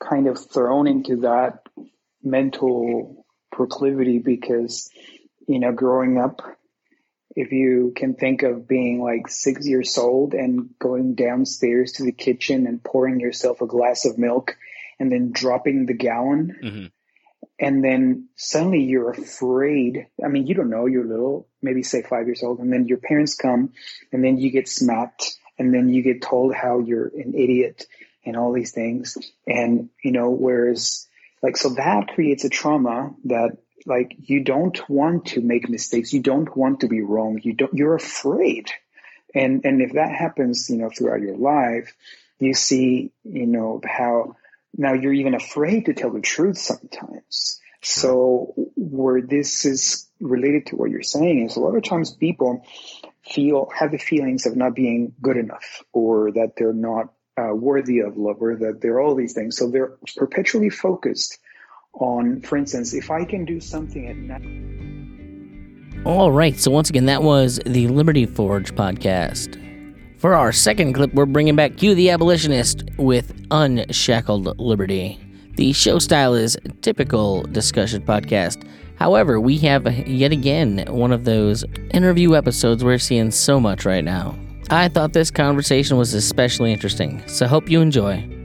kind 0.01 0.27
of 0.27 0.39
thrown 0.39 0.87
into 0.87 1.17
that 1.19 1.61
mental 2.23 3.25
proclivity 3.53 4.19
because, 4.19 4.91
you 5.47 5.59
know, 5.59 5.73
growing 5.73 6.19
up, 6.19 6.43
if 7.39 7.53
you 7.53 7.93
can 7.95 8.15
think 8.15 8.43
of 8.43 8.67
being 8.67 9.01
like 9.01 9.29
six 9.29 9.65
years 9.65 9.97
old 9.97 10.35
and 10.35 10.71
going 10.81 11.15
downstairs 11.15 11.93
to 11.93 12.03
the 12.03 12.11
kitchen 12.11 12.67
and 12.67 12.83
pouring 12.83 13.21
yourself 13.21 13.61
a 13.61 13.67
glass 13.67 14.05
of 14.05 14.19
milk 14.19 14.57
and 14.99 15.13
then 15.13 15.31
dropping 15.31 15.87
the 15.87 15.95
gallon 15.95 16.57
Mhm. 16.61 16.91
and 17.61 17.85
then 17.85 18.29
suddenly 18.35 18.83
you're 18.83 19.13
afraid. 19.13 20.09
I 20.25 20.27
mean, 20.27 20.49
you 20.49 20.55
don't 20.57 20.69
know, 20.69 20.87
you're 20.87 21.05
little, 21.05 21.47
maybe 21.63 21.85
say 21.85 22.03
five 22.03 22.27
years 22.27 22.43
old, 22.43 22.59
and 22.59 22.73
then 22.73 22.87
your 22.89 22.99
parents 22.99 23.37
come, 23.37 23.73
and 24.13 24.25
then 24.25 24.39
you 24.39 24.51
get 24.51 24.67
smacked, 24.69 25.37
and 25.59 25.73
then 25.73 25.89
you 25.89 26.03
get 26.03 26.23
told 26.23 26.55
how 26.55 26.81
you're 26.81 27.07
an 27.07 27.35
idiot 27.37 27.87
and 28.25 28.37
all 28.37 28.53
these 28.53 28.73
things. 28.73 29.17
And, 29.47 29.91
you 30.03 30.11
know, 30.11 30.31
whereas, 30.31 31.07
like, 31.41 31.57
so 31.57 31.69
that 31.71 32.09
creates 32.09 32.45
a 32.45 32.49
trauma 32.49 33.15
that, 33.27 33.59
like, 33.89 34.15
you 34.19 34.45
don't 34.45 34.79
want 34.89 35.27
to 35.27 35.41
make 35.41 35.69
mistakes. 35.69 36.13
You 36.13 36.21
don't 36.21 36.55
want 36.57 36.81
to 36.81 36.89
be 36.89 37.01
wrong. 37.01 37.41
You 37.43 37.55
don't, 37.55 37.75
you're 37.75 37.95
afraid. 37.95 38.71
And, 39.35 39.65
and 39.65 39.83
if 39.83 39.95
that 39.95 40.11
happens, 40.11 40.69
you 40.71 40.77
know, 40.77 40.91
throughout 40.91 41.21
your 41.21 41.37
life, 41.37 41.95
you 42.39 42.55
see, 42.55 43.13
you 43.25 43.47
know, 43.47 43.81
how 43.85 44.37
now 44.77 44.93
you're 44.93 45.13
even 45.13 45.35
afraid 45.35 45.87
to 45.87 45.95
tell 45.95 46.11
the 46.11 46.21
truth 46.21 46.59
sometimes. 46.59 47.61
So 47.83 48.55
where 48.77 49.21
this 49.23 49.65
is 49.65 50.09
related 50.21 50.67
to 50.67 50.77
what 50.77 50.91
you're 50.91 51.03
saying 51.03 51.47
is 51.47 51.57
a 51.57 51.61
lot 51.61 51.77
of 51.77 51.85
times 51.85 52.11
people 52.11 52.65
feel 53.25 53.71
have 53.77 53.93
the 53.93 53.99
feelings 53.99 54.47
of 54.47 54.57
not 54.57 54.75
being 54.75 55.15
good 55.21 55.37
enough 55.37 55.83
or 55.93 56.33
that 56.33 56.55
they're 56.57 56.73
not 56.73 57.13
uh, 57.37 57.55
worthy 57.55 58.01
of 58.01 58.17
love 58.17 58.37
or 58.41 58.57
that 58.57 58.81
they're 58.81 59.01
all 59.01 59.15
these 59.15 59.33
things. 59.33 59.57
So 59.57 59.71
they're 59.71 59.97
perpetually 60.17 60.71
focused 60.71 61.39
on, 62.01 62.41
for 62.41 62.57
instance, 62.57 62.95
if 62.95 63.11
I 63.11 63.25
can 63.25 63.45
do 63.45 63.61
something 63.61 64.07
at 64.07 64.17
night. 64.17 66.05
All 66.05 66.31
right, 66.31 66.59
so 66.59 66.71
once 66.71 66.89
again, 66.91 67.07
that 67.07 67.23
was 67.23 67.61
the 67.67 67.89
Liberty 67.89 68.25
Forge 68.25 68.75
podcast. 68.75 69.65
For 70.19 70.35
our 70.35 70.53
second 70.53 70.95
clip, 70.95 71.13
we're 71.15 71.27
bringing 71.27 71.57
back 71.57 71.77
Q, 71.77 71.95
the 71.95 72.11
abolitionist, 72.11 72.85
with 72.97 73.33
Unshackled 73.51 74.59
Liberty. 74.59 75.19
The 75.57 75.73
show 75.73 75.99
style 75.99 76.35
is 76.35 76.57
typical 76.83 77.43
discussion 77.43 78.03
podcast. 78.03 78.65
However, 78.97 79.41
we 79.41 79.59
have 79.59 80.09
yet 80.09 80.33
again 80.33 80.85
one 80.89 81.13
of 81.13 81.25
those 81.25 81.65
interview 81.93 82.35
episodes 82.35 82.83
we're 82.83 82.99
seeing 82.99 83.31
so 83.31 83.61
much 83.61 83.85
right 83.85 84.05
now. 84.05 84.37
I 84.71 84.89
thought 84.89 85.13
this 85.13 85.31
conversation 85.31 85.97
was 85.97 86.15
especially 86.15 86.73
interesting, 86.73 87.23
so 87.27 87.47
hope 87.47 87.71
you 87.71 87.81
enjoy. 87.81 88.38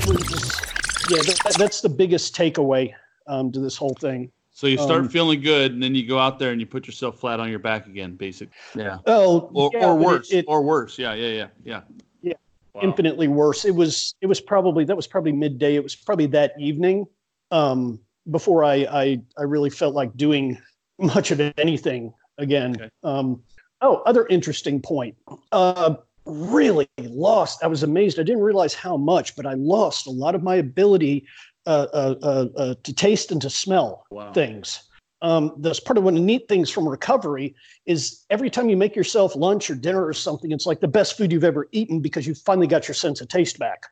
That 0.00 0.06
was 0.08 0.26
just, 0.28 1.10
yeah, 1.10 1.18
that, 1.22 1.56
that's 1.58 1.80
the 1.80 1.88
biggest 1.88 2.34
takeaway 2.36 2.92
um, 3.26 3.50
to 3.52 3.60
this 3.60 3.76
whole 3.76 3.94
thing. 4.00 4.30
So 4.52 4.66
you 4.66 4.76
start 4.76 5.02
Um, 5.02 5.08
feeling 5.08 5.40
good, 5.40 5.72
and 5.72 5.82
then 5.82 5.94
you 5.94 6.06
go 6.06 6.18
out 6.18 6.38
there 6.38 6.50
and 6.50 6.60
you 6.60 6.66
put 6.66 6.86
yourself 6.86 7.18
flat 7.20 7.38
on 7.38 7.48
your 7.48 7.60
back 7.60 7.86
again, 7.86 8.16
basic. 8.16 8.48
Yeah. 8.74 8.98
Oh, 9.06 9.50
Or, 9.54 9.70
yeah, 9.72 9.86
or 9.86 9.94
but 9.94 10.00
it- 10.00 10.06
worse. 10.06 10.32
it- 10.32 10.44
or 10.48 10.62
worse. 10.62 10.98
Yeah. 10.98 11.14
Yeah. 11.14 11.28
Yeah. 11.28 11.46
Yeah. 11.64 11.80
Yeah. 12.22 12.32
Wow. 12.74 12.80
infinitely 12.82 13.28
worse. 13.28 13.64
It 13.64 13.74
was 13.74 14.14
it 14.20 14.26
was 14.26 14.40
probably 14.40 14.84
that 14.84 14.96
was 14.96 15.06
probably 15.06 15.32
midday. 15.32 15.76
It 15.76 15.82
was 15.82 15.94
probably 15.94 16.26
that 16.26 16.54
evening 16.58 17.06
um, 17.52 18.00
before 18.30 18.64
I, 18.64 18.74
I 18.90 19.20
I 19.38 19.42
really 19.44 19.70
felt 19.70 19.94
like 19.94 20.16
doing 20.16 20.58
much 20.98 21.30
of 21.30 21.40
anything 21.56 22.12
again. 22.38 22.74
Okay. 22.76 22.90
Um, 23.04 23.40
oh, 23.80 24.02
other 24.06 24.26
interesting 24.26 24.82
point. 24.82 25.14
Uh, 25.52 25.94
really 26.28 26.88
lost. 26.98 27.64
I 27.64 27.66
was 27.66 27.82
amazed. 27.82 28.18
I 28.18 28.22
didn't 28.22 28.42
realize 28.42 28.74
how 28.74 28.96
much, 28.96 29.34
but 29.36 29.46
I 29.46 29.54
lost 29.54 30.06
a 30.06 30.10
lot 30.10 30.34
of 30.34 30.42
my 30.42 30.56
ability 30.56 31.26
uh, 31.66 31.86
uh, 31.92 32.14
uh, 32.22 32.46
uh, 32.56 32.74
to 32.82 32.92
taste 32.94 33.30
and 33.32 33.42
to 33.42 33.50
smell 33.50 34.04
Wow. 34.10 34.32
things. 34.32 34.82
Um, 35.20 35.56
that's 35.58 35.80
part 35.80 35.98
of 35.98 36.04
one 36.04 36.14
of 36.14 36.20
the 36.20 36.24
neat 36.24 36.48
things 36.48 36.70
from 36.70 36.88
recovery 36.88 37.54
is 37.86 38.24
every 38.30 38.50
time 38.50 38.68
you 38.68 38.76
make 38.76 38.94
yourself 38.94 39.34
lunch 39.34 39.68
or 39.68 39.74
dinner 39.74 40.06
or 40.06 40.12
something, 40.12 40.52
it's 40.52 40.64
like 40.64 40.80
the 40.80 40.88
best 40.88 41.16
food 41.16 41.32
you've 41.32 41.42
ever 41.44 41.68
eaten 41.72 42.00
because 42.00 42.26
you 42.26 42.34
finally 42.34 42.68
got 42.68 42.86
your 42.86 42.94
sense 42.94 43.20
of 43.20 43.28
taste 43.28 43.58
back. 43.58 43.82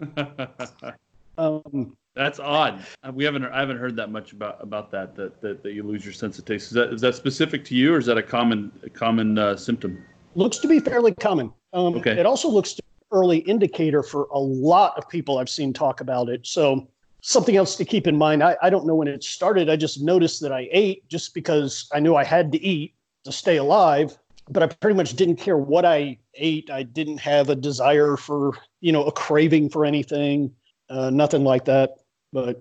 Um, 1.36 1.96
That's 2.14 2.38
odd. 2.38 2.84
Uh, 3.02 3.10
We 3.12 3.24
haven't. 3.24 3.44
I 3.44 3.58
haven't 3.58 3.78
heard 3.78 3.96
that 3.96 4.10
much 4.12 4.32
about 4.32 4.62
about 4.62 4.92
that. 4.92 5.16
That 5.16 5.40
that, 5.40 5.64
that 5.64 5.72
you 5.72 5.82
lose 5.82 6.04
your 6.04 6.14
sense 6.14 6.38
of 6.38 6.44
taste. 6.44 6.68
Is 6.68 6.72
that 6.74 6.92
is 6.92 7.00
that 7.00 7.16
specific 7.16 7.64
to 7.64 7.74
you, 7.74 7.94
or 7.94 7.98
is 7.98 8.06
that 8.06 8.16
a 8.16 8.22
common 8.22 8.70
a 8.84 8.88
common 8.88 9.36
uh, 9.36 9.56
symptom? 9.56 10.04
Looks 10.34 10.58
to 10.58 10.68
be 10.68 10.80
fairly 10.80 11.14
common. 11.14 11.52
Um, 11.72 11.96
Okay. 11.96 12.18
It 12.18 12.26
also 12.26 12.48
looks 12.48 12.72
to 12.74 12.82
be 12.82 12.88
early 13.12 13.38
indicator 13.38 14.02
for 14.02 14.24
a 14.32 14.38
lot 14.38 14.96
of 14.96 15.08
people 15.08 15.38
I've 15.38 15.48
seen 15.48 15.72
talk 15.72 16.00
about 16.00 16.28
it. 16.28 16.46
So 16.46 16.88
something 17.20 17.56
else 17.56 17.76
to 17.76 17.84
keep 17.84 18.06
in 18.06 18.16
mind. 18.16 18.42
I, 18.42 18.56
I 18.62 18.70
don't 18.70 18.86
know 18.86 18.94
when 18.94 19.08
it 19.08 19.24
started. 19.24 19.70
I 19.70 19.76
just 19.76 20.02
noticed 20.02 20.40
that 20.42 20.52
I 20.52 20.68
ate 20.72 21.08
just 21.08 21.32
because 21.34 21.88
I 21.92 22.00
knew 22.00 22.16
I 22.16 22.24
had 22.24 22.52
to 22.52 22.62
eat 22.62 22.94
to 23.24 23.32
stay 23.32 23.56
alive. 23.56 24.16
But 24.50 24.62
I 24.62 24.66
pretty 24.66 24.94
much 24.94 25.14
didn't 25.14 25.36
care 25.36 25.56
what 25.56 25.86
I 25.86 26.18
ate. 26.34 26.70
I 26.70 26.82
didn't 26.82 27.16
have 27.18 27.48
a 27.48 27.54
desire 27.54 28.18
for, 28.18 28.52
you 28.80 28.92
know, 28.92 29.04
a 29.04 29.12
craving 29.12 29.70
for 29.70 29.86
anything, 29.86 30.52
uh, 30.90 31.08
nothing 31.08 31.44
like 31.44 31.64
that. 31.64 31.94
But 32.30 32.60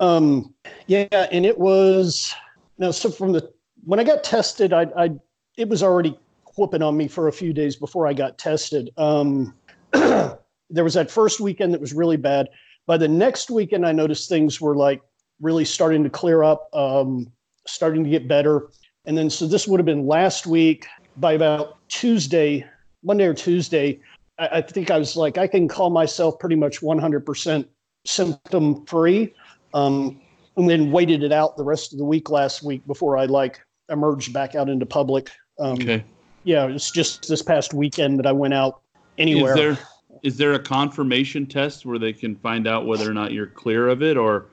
um, 0.00 0.54
yeah, 0.86 1.26
and 1.30 1.44
it 1.44 1.58
was 1.58 2.34
now. 2.78 2.90
So 2.90 3.10
from 3.10 3.32
the 3.32 3.52
when 3.84 4.00
I 4.00 4.04
got 4.04 4.24
tested, 4.24 4.72
I, 4.72 4.86
I 4.96 5.10
it 5.58 5.68
was 5.68 5.82
already 5.82 6.18
whooping 6.56 6.82
on 6.82 6.96
me 6.96 7.08
for 7.08 7.28
a 7.28 7.32
few 7.32 7.52
days 7.52 7.76
before 7.76 8.06
I 8.06 8.12
got 8.12 8.38
tested. 8.38 8.90
Um, 8.96 9.54
there 9.92 10.84
was 10.84 10.94
that 10.94 11.10
first 11.10 11.40
weekend 11.40 11.74
that 11.74 11.80
was 11.80 11.92
really 11.92 12.16
bad. 12.16 12.48
By 12.86 12.96
the 12.96 13.08
next 13.08 13.50
weekend, 13.50 13.86
I 13.86 13.92
noticed 13.92 14.28
things 14.28 14.60
were 14.60 14.76
like 14.76 15.02
really 15.40 15.64
starting 15.64 16.04
to 16.04 16.10
clear 16.10 16.42
up, 16.42 16.68
um, 16.74 17.32
starting 17.66 18.04
to 18.04 18.10
get 18.10 18.28
better. 18.28 18.68
And 19.06 19.16
then, 19.16 19.30
so 19.30 19.46
this 19.46 19.66
would 19.66 19.78
have 19.80 19.86
been 19.86 20.06
last 20.06 20.46
week. 20.46 20.86
By 21.16 21.34
about 21.34 21.78
Tuesday, 21.88 22.66
Monday 23.04 23.24
or 23.24 23.34
Tuesday, 23.34 24.00
I, 24.38 24.48
I 24.48 24.60
think 24.62 24.90
I 24.90 24.98
was 24.98 25.14
like, 25.14 25.38
I 25.38 25.46
can 25.46 25.68
call 25.68 25.90
myself 25.90 26.38
pretty 26.40 26.56
much 26.56 26.80
100% 26.80 27.66
symptom 28.04 28.84
free. 28.86 29.32
Um, 29.72 30.20
and 30.56 30.68
then 30.68 30.90
waited 30.90 31.22
it 31.22 31.32
out 31.32 31.56
the 31.56 31.64
rest 31.64 31.92
of 31.92 31.98
the 31.98 32.04
week 32.04 32.30
last 32.30 32.62
week 32.62 32.86
before 32.86 33.16
I 33.16 33.26
like 33.26 33.60
emerged 33.88 34.32
back 34.32 34.54
out 34.54 34.68
into 34.68 34.86
public. 34.86 35.30
Um, 35.58 35.74
Okay. 35.74 36.04
Yeah, 36.44 36.66
it's 36.66 36.90
just 36.90 37.28
this 37.28 37.42
past 37.42 37.74
weekend 37.74 38.18
that 38.18 38.26
I 38.26 38.32
went 38.32 38.54
out 38.54 38.82
anywhere. 39.18 39.56
Is 39.56 39.76
there 39.76 39.78
is 40.22 40.36
there 40.36 40.52
a 40.54 40.58
confirmation 40.58 41.46
test 41.46 41.84
where 41.84 41.98
they 41.98 42.12
can 42.12 42.36
find 42.36 42.66
out 42.66 42.86
whether 42.86 43.08
or 43.08 43.14
not 43.14 43.32
you're 43.32 43.46
clear 43.46 43.88
of 43.88 44.02
it, 44.02 44.16
or 44.16 44.46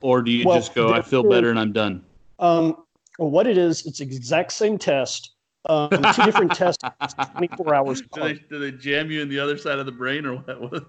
or 0.00 0.22
do 0.22 0.30
you 0.30 0.46
Well, 0.46 0.56
just 0.56 0.74
go, 0.74 0.92
I 0.92 1.02
feel 1.02 1.22
better 1.22 1.50
and 1.50 1.58
I'm 1.58 1.72
done? 1.72 2.04
um, 2.38 2.84
well, 3.18 3.30
what 3.30 3.46
it 3.46 3.56
is, 3.56 3.86
it's 3.86 4.00
exact 4.00 4.52
same 4.52 4.78
test. 4.78 5.32
Um, 5.66 5.88
two 5.88 6.22
different 6.24 6.54
tests, 6.54 6.84
24 7.32 7.74
hours 7.74 8.02
Do 8.02 8.20
they, 8.20 8.34
do 8.34 8.58
they 8.58 8.72
jam 8.72 9.10
you 9.10 9.22
in 9.22 9.30
the 9.30 9.38
other 9.38 9.56
side 9.56 9.78
of 9.78 9.86
the 9.86 9.92
brain 9.92 10.26
or 10.26 10.36
what? 10.36 10.84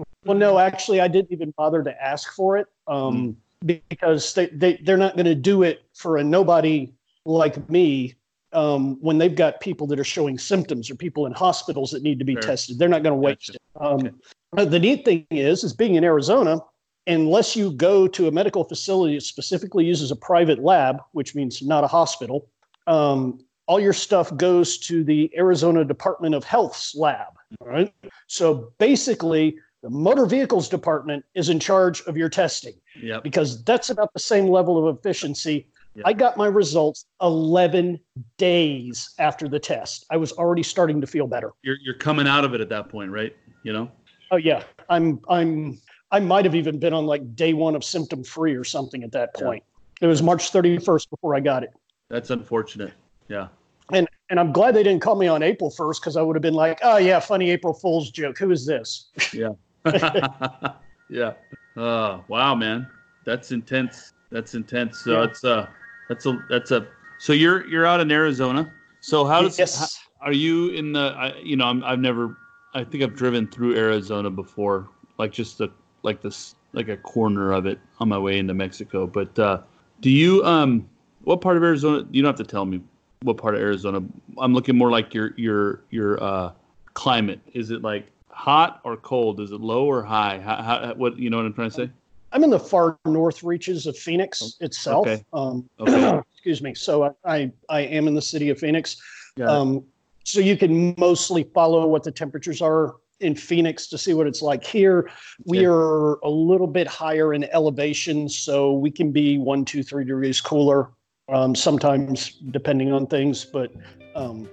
Well, 0.24 0.36
no, 0.36 0.58
actually, 0.58 1.00
I 1.00 1.06
didn't 1.06 1.30
even 1.30 1.54
bother 1.56 1.84
to 1.84 2.02
ask 2.02 2.32
for 2.32 2.56
it 2.56 2.66
um, 2.88 3.36
because 3.64 4.34
they, 4.34 4.46
they, 4.46 4.76
they're 4.82 4.96
not 4.96 5.14
going 5.14 5.26
to 5.26 5.36
do 5.36 5.62
it 5.62 5.84
for 5.94 6.16
a 6.16 6.24
nobody 6.24 6.92
like 7.24 7.70
me 7.70 8.16
um, 8.56 8.96
when 9.02 9.18
they've 9.18 9.34
got 9.34 9.60
people 9.60 9.86
that 9.86 10.00
are 10.00 10.04
showing 10.04 10.38
symptoms 10.38 10.90
or 10.90 10.94
people 10.94 11.26
in 11.26 11.32
hospitals 11.32 11.90
that 11.90 12.02
need 12.02 12.18
to 12.18 12.24
be 12.24 12.32
Sure. 12.32 12.42
tested. 12.42 12.78
They're 12.78 12.88
not 12.88 13.02
going 13.02 13.12
to 13.12 13.20
waste 13.20 13.52
Gotcha. 13.74 14.02
it. 14.02 14.06
Um, 14.06 14.20
Okay. 14.56 14.70
The 14.70 14.78
neat 14.78 15.04
thing 15.04 15.26
is, 15.30 15.64
is 15.64 15.74
being 15.74 15.96
in 15.96 16.04
Arizona, 16.04 16.60
unless 17.06 17.54
you 17.56 17.72
go 17.72 18.08
to 18.08 18.28
a 18.28 18.30
medical 18.30 18.64
facility 18.64 19.16
that 19.16 19.22
specifically 19.22 19.84
uses 19.84 20.10
a 20.10 20.16
private 20.16 20.60
lab, 20.62 21.02
which 21.12 21.34
means 21.34 21.60
not 21.60 21.84
a 21.84 21.86
hospital, 21.86 22.48
um, 22.86 23.38
all 23.66 23.78
your 23.78 23.92
stuff 23.92 24.34
goes 24.36 24.78
to 24.78 25.04
the 25.04 25.30
Arizona 25.36 25.84
Department 25.84 26.34
of 26.34 26.44
Health's 26.44 26.94
lab. 26.94 27.34
All 27.60 27.68
right. 27.68 27.92
So 28.28 28.72
basically, 28.78 29.58
the 29.82 29.90
motor 29.90 30.24
vehicles 30.24 30.68
department 30.68 31.24
is 31.34 31.48
in 31.50 31.60
charge 31.60 32.00
of 32.02 32.16
your 32.16 32.28
testing 32.30 32.74
yep. 33.02 33.22
because 33.22 33.62
that's 33.64 33.90
about 33.90 34.12
the 34.14 34.20
same 34.20 34.46
level 34.46 34.88
of 34.88 34.96
efficiency. 34.96 35.68
Yeah. 35.96 36.02
I 36.04 36.12
got 36.12 36.36
my 36.36 36.46
results 36.46 37.06
11 37.22 37.98
days 38.36 39.14
after 39.18 39.48
the 39.48 39.58
test. 39.58 40.04
I 40.10 40.18
was 40.18 40.32
already 40.32 40.62
starting 40.62 41.00
to 41.00 41.06
feel 41.06 41.26
better. 41.26 41.52
You're 41.62 41.78
you're 41.82 41.94
coming 41.94 42.28
out 42.28 42.44
of 42.44 42.52
it 42.52 42.60
at 42.60 42.68
that 42.68 42.90
point, 42.90 43.10
right? 43.10 43.34
You 43.62 43.72
know. 43.72 43.90
Oh 44.30 44.36
yeah, 44.36 44.62
I'm 44.90 45.20
I'm 45.30 45.80
I 46.12 46.20
might 46.20 46.44
have 46.44 46.54
even 46.54 46.78
been 46.78 46.92
on 46.92 47.06
like 47.06 47.34
day 47.34 47.54
1 47.54 47.74
of 47.74 47.82
symptom 47.82 48.22
free 48.22 48.54
or 48.54 48.62
something 48.62 49.02
at 49.04 49.12
that 49.12 49.34
point. 49.34 49.64
Yeah. 50.02 50.06
It 50.06 50.08
was 50.08 50.22
March 50.22 50.52
31st 50.52 51.08
before 51.08 51.34
I 51.34 51.40
got 51.40 51.62
it. 51.62 51.70
That's 52.10 52.28
unfortunate. 52.28 52.92
Yeah. 53.28 53.48
And 53.94 54.06
and 54.28 54.38
I'm 54.38 54.52
glad 54.52 54.74
they 54.74 54.82
didn't 54.82 55.00
call 55.00 55.16
me 55.16 55.28
on 55.28 55.42
April 55.42 55.70
1st 55.70 56.02
cuz 56.02 56.16
I 56.18 56.22
would 56.22 56.36
have 56.36 56.42
been 56.42 56.54
like, 56.54 56.78
"Oh 56.82 56.98
yeah, 56.98 57.20
funny 57.20 57.50
April 57.50 57.72
Fool's 57.72 58.10
joke. 58.10 58.36
Who 58.36 58.50
is 58.50 58.66
this?" 58.66 59.10
Yeah. 59.32 59.52
yeah. 61.08 61.32
Uh, 61.74 62.20
wow, 62.28 62.54
man, 62.54 62.86
that's 63.24 63.50
intense. 63.52 64.12
That's 64.30 64.54
intense. 64.54 64.98
So 64.98 65.12
Yeah. 65.12 65.24
it's 65.24 65.44
uh, 65.44 65.68
that's 66.08 66.26
a 66.26 66.38
that's 66.48 66.70
a. 66.70 66.86
So 67.18 67.32
you're 67.32 67.66
you're 67.68 67.86
out 67.86 68.00
in 68.00 68.10
Arizona. 68.10 68.72
So 69.00 69.24
how 69.24 69.42
does 69.42 69.58
yes. 69.58 69.78
how- 69.78 69.86
are 70.26 70.32
you 70.32 70.70
in 70.70 70.92
the? 70.92 71.14
I, 71.16 71.36
you 71.38 71.56
know, 71.56 71.66
I'm, 71.66 71.84
I've 71.84 72.00
never. 72.00 72.36
I 72.74 72.84
think 72.84 73.02
I've 73.02 73.14
driven 73.14 73.46
through 73.46 73.76
Arizona 73.76 74.30
before, 74.30 74.88
like 75.18 75.32
just 75.32 75.58
the 75.58 75.70
like 76.02 76.20
this 76.20 76.54
like 76.72 76.88
a 76.88 76.96
corner 76.96 77.52
of 77.52 77.66
it 77.66 77.78
on 78.00 78.08
my 78.08 78.18
way 78.18 78.38
into 78.38 78.54
Mexico. 78.54 79.06
But 79.06 79.38
uh, 79.38 79.62
do 80.00 80.10
you 80.10 80.44
um, 80.44 80.88
what 81.22 81.40
part 81.40 81.56
of 81.56 81.62
Arizona? 81.62 82.06
You 82.10 82.22
don't 82.22 82.36
have 82.36 82.46
to 82.46 82.50
tell 82.50 82.64
me 82.64 82.80
what 83.22 83.36
part 83.36 83.54
of 83.54 83.60
Arizona. 83.60 84.02
I'm 84.38 84.52
looking 84.52 84.76
more 84.76 84.90
like 84.90 85.14
your 85.14 85.32
your 85.36 85.84
your 85.90 86.22
uh 86.22 86.52
climate. 86.94 87.40
Is 87.52 87.70
it 87.70 87.82
like 87.82 88.10
hot 88.28 88.80
or 88.84 88.96
cold? 88.96 89.40
Is 89.40 89.52
it 89.52 89.60
low 89.60 89.86
or 89.86 90.02
high? 90.02 90.40
How, 90.40 90.62
how, 90.62 90.94
what 90.94 91.18
you 91.18 91.30
know 91.30 91.38
what 91.38 91.46
I'm 91.46 91.54
trying 91.54 91.70
to 91.70 91.76
say? 91.76 91.90
I'm 92.32 92.44
in 92.44 92.50
the 92.50 92.58
far 92.60 92.98
north 93.06 93.42
reaches 93.42 93.86
of 93.86 93.96
Phoenix 93.96 94.56
itself. 94.60 95.06
Okay. 95.06 95.24
Um, 95.32 95.68
Okay. 95.80 96.20
excuse 96.34 96.62
me. 96.62 96.74
So 96.74 97.04
I, 97.04 97.10
I, 97.24 97.52
I 97.68 97.80
am 97.80 98.08
in 98.08 98.14
the 98.14 98.22
city 98.22 98.50
of 98.50 98.58
Phoenix. 98.58 98.96
Got. 99.38 99.48
Um, 99.48 99.84
so 100.24 100.40
you 100.40 100.56
can 100.56 100.94
mostly 100.98 101.44
follow 101.54 101.86
what 101.86 102.02
the 102.02 102.10
temperatures 102.10 102.60
are 102.60 102.96
in 103.20 103.34
Phoenix 103.34 103.86
to 103.88 103.96
see 103.98 104.12
what 104.12 104.26
it's 104.26 104.42
like 104.42 104.64
here. 104.64 105.08
We 105.44 105.58
Okay. 105.58 105.66
are 105.66 106.14
a 106.24 106.28
little 106.28 106.66
bit 106.66 106.86
higher 106.86 107.32
in 107.32 107.44
elevation, 107.44 108.28
so 108.28 108.72
we 108.74 108.90
can 108.90 109.12
be 109.12 109.38
one, 109.38 109.64
two, 109.64 109.82
three 109.82 110.04
degrees 110.04 110.40
cooler 110.40 110.90
um, 111.28 111.54
sometimes, 111.54 112.30
depending 112.50 112.92
on 112.92 113.06
things. 113.06 113.44
But 113.44 113.72
um, 114.14 114.48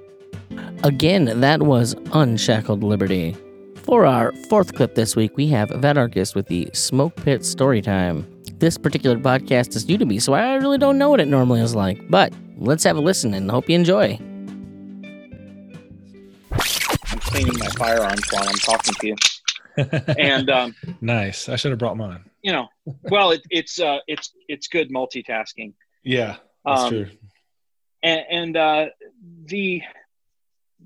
Again, 0.83 1.39
that 1.41 1.63
was 1.63 1.95
Unshackled 2.13 2.83
Liberty. 2.83 3.35
For 3.83 4.05
our 4.05 4.31
fourth 4.49 4.73
clip 4.75 4.95
this 4.95 5.15
week, 5.15 5.35
we 5.35 5.47
have 5.47 5.69
Vadarkis 5.69 6.35
with 6.35 6.47
the 6.47 6.69
Smoke 6.73 7.15
Pit 7.17 7.41
Storytime. 7.41 8.25
This 8.59 8.77
particular 8.77 9.17
podcast 9.17 9.75
is 9.75 9.87
new 9.87 9.97
to 9.97 10.05
me, 10.05 10.19
so 10.19 10.33
I 10.33 10.55
really 10.55 10.77
don't 10.77 10.97
know 10.97 11.09
what 11.09 11.19
it 11.19 11.27
normally 11.27 11.59
is 11.61 11.75
like. 11.75 11.99
But 12.09 12.33
let's 12.57 12.83
have 12.85 12.95
a 12.95 13.01
listen 13.01 13.33
and 13.33 13.51
hope 13.51 13.69
you 13.69 13.75
enjoy. 13.75 14.17
I'm 16.51 17.19
cleaning 17.19 17.59
my 17.59 17.67
firearms 17.77 18.23
while 18.31 18.47
I'm 18.47 18.55
talking 18.55 18.93
to 18.95 19.07
you. 19.07 19.15
And 20.19 20.51
um, 20.51 20.75
nice. 21.01 21.49
I 21.49 21.55
should 21.55 21.71
have 21.71 21.79
brought 21.79 21.97
mine. 21.97 22.23
you 22.43 22.51
know, 22.51 22.67
well, 23.09 23.31
it, 23.31 23.41
it's 23.49 23.79
uh, 23.79 23.97
it's 24.07 24.31
it's 24.47 24.67
good 24.67 24.91
multitasking. 24.91 25.73
Yeah, 26.03 26.35
that's 26.63 26.81
Um, 26.81 26.89
true. 26.89 27.07
And, 28.03 28.21
and 28.29 28.57
uh, 28.57 28.85
the 29.45 29.81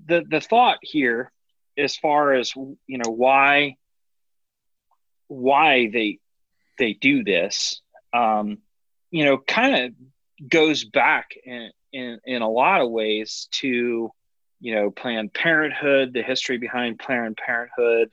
the 0.07 0.23
the 0.29 0.39
thought 0.39 0.77
here, 0.81 1.33
as 1.77 1.95
far 1.95 2.33
as 2.33 2.53
you 2.55 2.97
know, 2.97 3.11
why 3.11 3.75
why 5.27 5.89
they 5.91 6.19
they 6.77 6.93
do 6.93 7.23
this, 7.23 7.81
um, 8.13 8.59
you 9.11 9.25
know, 9.25 9.37
kind 9.37 9.75
of 9.75 10.49
goes 10.49 10.83
back 10.85 11.31
in, 11.43 11.71
in 11.91 12.19
in 12.25 12.41
a 12.41 12.49
lot 12.49 12.81
of 12.81 12.89
ways 12.89 13.47
to 13.51 14.11
you 14.59 14.75
know 14.75 14.91
Planned 14.91 15.33
Parenthood, 15.33 16.13
the 16.13 16.23
history 16.23 16.57
behind 16.57 16.99
Planned 16.99 17.37
Parenthood, 17.37 18.09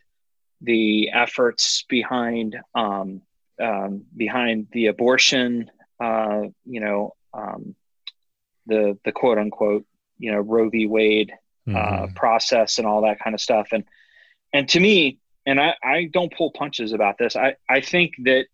the 0.61 1.11
efforts 1.11 1.85
behind 1.89 2.57
um, 2.75 3.23
um, 3.61 4.05
behind 4.17 4.69
the 4.73 4.87
abortion, 4.87 5.71
uh, 6.01 6.43
you 6.65 6.81
know, 6.81 7.15
um, 7.33 7.75
the 8.67 8.99
the 9.05 9.13
quote 9.13 9.39
unquote, 9.39 9.87
you 10.19 10.33
know, 10.33 10.41
Roe 10.41 10.69
v. 10.69 10.87
Wade 10.87 11.33
uh, 11.69 12.07
Mhm. 12.07 12.15
process 12.15 12.79
and 12.79 12.87
all 12.87 13.03
that 13.03 13.19
kind 13.21 13.35
of 13.35 13.41
stuff. 13.41 13.69
And 13.73 13.85
and 14.53 14.69
to 14.69 14.81
me, 14.81 15.19
and 15.47 15.61
I, 15.61 15.75
I 15.83 16.05
don't 16.13 16.33
pull 16.33 16.51
punches 16.53 16.93
about 16.93 17.19
this. 17.19 17.37
I, 17.37 17.57
I 17.69 17.81
think 17.81 18.15
that 18.25 18.47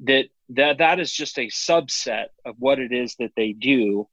that 0.00 0.26
that 0.50 0.78
that 0.78 1.00
is 1.00 1.12
just 1.12 1.38
a 1.38 1.46
subset 1.46 2.26
of 2.44 2.56
what 2.58 2.78
it 2.78 2.92
is 2.92 3.16
that 3.16 3.32
they 3.36 3.52
do. 3.52 4.08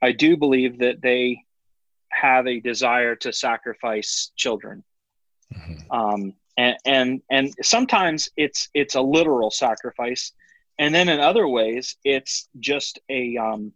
I 0.00 0.12
do 0.12 0.36
believe 0.36 0.78
that 0.78 1.02
they 1.02 1.42
have 2.10 2.46
a 2.46 2.60
desire 2.60 3.16
to 3.16 3.32
sacrifice 3.32 4.32
children. 4.36 4.84
Mhm. 5.54 5.84
Um, 5.90 6.34
and, 6.56 6.76
and 6.84 7.22
and 7.30 7.54
sometimes 7.62 8.28
it's 8.36 8.68
it's 8.74 8.94
a 8.94 9.00
literal 9.00 9.50
sacrifice, 9.50 10.32
and 10.78 10.94
then 10.94 11.08
in 11.08 11.20
other 11.20 11.46
ways 11.46 11.96
it's 12.04 12.48
just 12.58 12.98
a 13.08 13.36
um, 13.36 13.72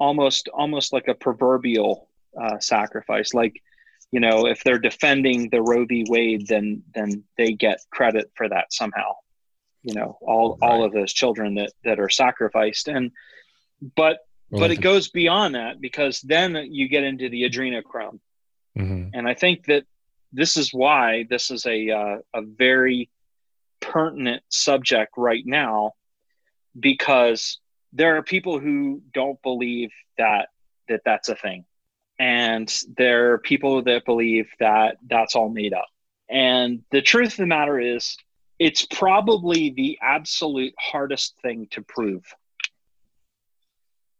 almost 0.00 0.48
almost 0.48 0.92
like 0.92 1.08
a 1.08 1.14
proverbial 1.14 2.08
uh, 2.40 2.58
sacrifice. 2.58 3.34
Like 3.34 3.62
you 4.12 4.20
know, 4.20 4.46
if 4.46 4.64
they're 4.64 4.78
defending 4.80 5.50
the 5.50 5.62
Roe 5.62 5.86
v. 5.86 6.04
Wade, 6.08 6.48
then 6.48 6.82
then 6.94 7.24
they 7.38 7.52
get 7.52 7.78
credit 7.92 8.32
for 8.36 8.48
that 8.48 8.72
somehow. 8.72 9.14
You 9.84 9.94
know, 9.94 10.18
all 10.22 10.58
all 10.62 10.80
Right. 10.80 10.86
of 10.86 10.92
those 10.92 11.12
children 11.12 11.54
that 11.56 11.72
that 11.84 12.00
are 12.00 12.08
sacrificed, 12.10 12.88
and 12.88 13.12
but 13.96 14.18
Well, 14.50 14.62
but 14.62 14.70
it 14.72 14.80
goes 14.80 15.08
beyond 15.08 15.54
that 15.54 15.80
because 15.80 16.20
then 16.22 16.56
you 16.70 16.88
get 16.88 17.04
into 17.04 17.28
the 17.28 17.44
adrenochrome 17.48 18.20
Mhm. 18.76 19.10
and 19.14 19.28
I 19.28 19.34
think 19.34 19.66
that 19.66 19.84
this 20.32 20.56
is 20.56 20.72
why 20.72 21.26
this 21.28 21.50
is 21.50 21.66
a 21.66 21.90
uh, 21.90 22.18
a 22.34 22.42
very 22.42 23.10
pertinent 23.80 24.42
subject 24.48 25.12
right 25.16 25.44
now 25.46 25.94
because 26.78 27.58
there 27.92 28.16
are 28.16 28.22
people 28.22 28.58
who 28.58 29.02
don't 29.12 29.40
believe 29.42 29.90
that 30.18 30.48
that 30.88 31.02
that's 31.04 31.28
a 31.28 31.34
thing 31.34 31.64
and 32.18 32.72
there 32.96 33.32
are 33.32 33.38
people 33.38 33.82
that 33.82 34.04
believe 34.04 34.48
that 34.58 34.96
that's 35.08 35.34
all 35.34 35.48
made 35.48 35.72
up 35.72 35.88
and 36.28 36.82
the 36.90 37.02
truth 37.02 37.32
of 37.32 37.38
the 37.38 37.46
matter 37.46 37.78
is 37.78 38.16
it's 38.58 38.84
probably 38.84 39.70
the 39.70 39.98
absolute 40.02 40.74
hardest 40.78 41.34
thing 41.42 41.66
to 41.70 41.82
prove 41.82 42.22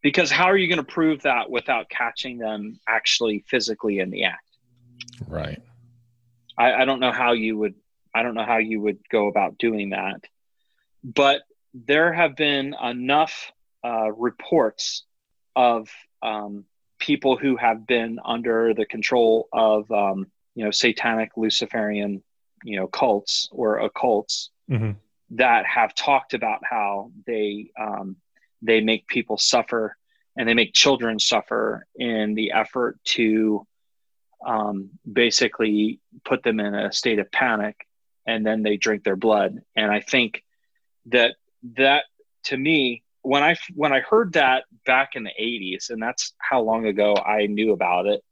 because 0.03 0.31
how 0.31 0.47
are 0.47 0.57
you 0.57 0.69
going 0.69 0.79
to 0.79 0.93
prove 0.93 1.23
that 1.23 1.51
without 1.51 1.91
catching 1.91 2.39
them 2.39 2.79
actually 2.89 3.45
physically 3.49 3.99
in 3.99 4.11
the 4.11 4.25
act 4.25 4.45
Right. 5.27 5.63
I, 6.57 6.73
I 6.73 6.85
don't 6.85 7.01
know 7.01 7.13
how 7.13 7.33
you 7.33 7.57
would 7.59 7.75
I 8.15 8.23
don't 8.23 8.35
know 8.35 8.45
how 8.45 8.59
you 8.59 8.81
would 8.81 8.99
go 9.09 9.29
about 9.29 9.59
doing 9.59 9.91
that. 9.91 10.25
But 11.05 11.43
there 11.73 12.13
have 12.13 12.35
been 12.35 12.75
enough 12.83 13.53
uh, 13.85 14.13
reports 14.13 15.05
of 15.57 15.89
um, 16.23 16.65
people 16.99 17.37
who 17.37 17.57
have 17.57 17.87
been 17.87 18.19
under 18.25 18.75
the 18.75 18.85
control 18.85 19.49
of 19.53 19.91
um, 19.91 20.27
you 20.55 20.65
know 20.65 20.71
satanic 20.71 21.31
Luciferian 21.37 22.23
you 22.65 22.79
know 22.79 22.87
cults 22.87 23.49
or 23.53 23.81
occults 23.81 24.49
Mhm. 24.71 24.97
that 25.31 25.67
have 25.67 25.95
talked 25.95 26.35
about 26.35 26.61
how 26.69 27.11
they 27.27 27.71
um, 27.79 28.17
they 28.63 28.81
make 28.81 29.07
people 29.07 29.39
suffer 29.39 29.97
and 30.37 30.49
they 30.49 30.55
make 30.55 30.73
children 30.75 31.19
suffer 31.19 31.87
in 31.97 32.35
the 32.35 32.53
effort 32.53 32.99
to 33.05 33.67
um, 34.47 34.91
basically 35.11 36.01
put 36.25 36.43
them 36.43 36.61
in 36.61 36.75
a 36.75 36.93
state 36.93 37.19
of 37.19 37.31
panic 37.33 37.87
and 38.27 38.45
then 38.47 38.63
they 38.63 38.77
drink 38.77 39.03
their 39.05 39.17
blood 39.17 39.59
and 39.75 39.91
i 39.91 40.01
think 40.01 40.45
that 41.07 41.35
that 41.77 42.05
to 42.45 42.57
me 42.57 43.03
when 43.23 43.43
i 43.43 43.57
when 43.75 43.93
i 43.93 44.01
heard 44.01 44.33
that 44.35 44.65
back 44.87 45.11
in 45.15 45.25
the 45.25 45.33
80s 45.39 45.91
and 45.91 46.03
that's 46.03 46.33
how 46.39 46.61
long 46.63 46.87
ago 46.87 47.15
i 47.15 47.47
knew 47.47 47.73
about 47.73 48.07
it 48.07 48.23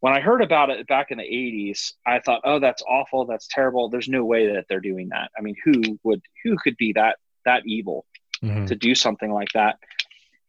when 0.00 0.12
i 0.12 0.20
heard 0.20 0.42
about 0.42 0.70
it 0.70 0.86
back 0.86 1.10
in 1.10 1.18
the 1.18 1.24
80s 1.24 1.92
i 2.06 2.20
thought 2.20 2.42
oh 2.44 2.58
that's 2.58 2.82
awful 2.82 3.24
that's 3.26 3.48
terrible 3.48 3.88
there's 3.88 4.08
no 4.08 4.24
way 4.24 4.54
that 4.54 4.66
they're 4.68 4.80
doing 4.80 5.08
that 5.08 5.30
i 5.38 5.40
mean 5.42 5.56
who 5.64 5.98
would 6.02 6.22
who 6.42 6.56
could 6.56 6.76
be 6.76 6.92
that 6.92 7.16
that 7.44 7.62
evil 7.66 8.04
Mhm. 8.42 8.66
to 8.66 8.74
do 8.74 8.94
something 8.94 9.32
like 9.32 9.48
that. 9.54 9.78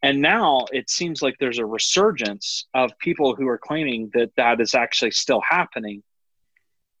And 0.02 0.20
now 0.20 0.66
it 0.70 0.90
seems 0.90 1.22
like 1.22 1.36
there's 1.38 1.58
a 1.58 1.64
resurgence 1.64 2.66
of 2.74 2.98
people 2.98 3.34
who 3.34 3.48
are 3.48 3.56
claiming 3.58 4.10
that 4.12 4.34
that 4.36 4.60
is 4.60 4.74
actually 4.74 5.12
still 5.12 5.40
happening. 5.40 6.02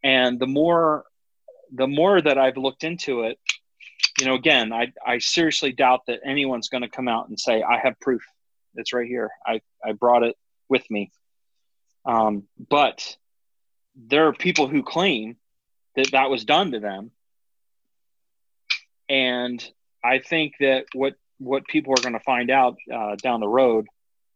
And 0.02 0.38
the 0.40 0.46
more 0.46 1.04
the 1.72 1.86
more 1.88 2.20
that 2.22 2.38
I've 2.38 2.56
looked 2.56 2.84
into 2.84 3.22
it, 3.24 3.38
you 4.18 4.26
know, 4.26 4.34
again, 4.34 4.72
I, 4.72 4.92
I 5.04 5.18
seriously 5.18 5.72
doubt 5.72 6.06
that 6.06 6.20
anyone's 6.24 6.68
going 6.68 6.82
to 6.82 6.88
come 6.88 7.08
out 7.08 7.28
and 7.28 7.38
say, 7.38 7.62
I 7.62 7.78
have 7.78 8.00
proof. 8.00 8.22
It's 8.74 8.92
right 8.92 9.06
here. 9.06 9.30
I, 9.46 9.60
I 9.84 9.92
brought 9.92 10.22
it 10.22 10.36
with 10.68 10.88
me. 10.90 11.10
Um, 12.04 12.44
but 12.70 13.16
there 13.96 14.28
are 14.28 14.32
people 14.32 14.68
who 14.68 14.82
claim 14.82 15.36
that 15.96 16.12
that 16.12 16.30
was 16.30 16.44
done 16.44 16.72
to 16.72 16.80
them. 16.80 17.10
And 19.08 19.64
I 20.04 20.18
think 20.18 20.54
that 20.60 20.86
what 20.94 21.14
what 21.38 21.66
people 21.66 21.92
are 21.92 22.02
going 22.02 22.14
to 22.14 22.20
find 22.20 22.50
out 22.50 22.76
uh, 22.92 23.16
down 23.16 23.40
the 23.40 23.48
road 23.48 23.86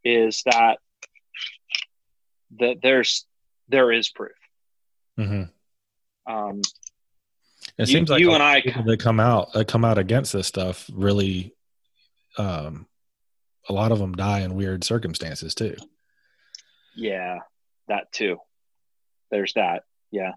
is 0.05 0.43
that 0.45 0.79
that 2.59 2.77
there's 2.83 3.27
there 3.69 3.91
is 3.93 4.09
proof. 4.11 4.33
Mhm. 5.19 5.51
Um, 6.27 6.61
It 7.81 7.89
You- 7.89 7.95
seems 7.95 8.11
like 8.11 8.21
you 8.21 8.33
and 8.33 8.43
I- 8.43 8.61
that 8.61 9.01
come 9.01 9.19
out 9.21 9.53
that 9.55 9.67
come 9.69 9.85
out 9.85 9.97
against 9.99 10.33
this 10.33 10.47
stuff 10.47 10.89
really, 10.93 11.55
um, 12.37 12.87
a 13.69 13.73
lot 13.73 13.93
of 13.93 13.99
them 13.99 14.15
die 14.15 14.41
in 14.41 14.55
weird 14.55 14.85
circumstances 14.85 15.55
too. 15.55 15.77
yeah, 16.97 17.39
that 17.89 18.11
too. 18.13 18.39
There's 19.31 19.55
that. 19.55 19.85
Yeah. 20.11 20.33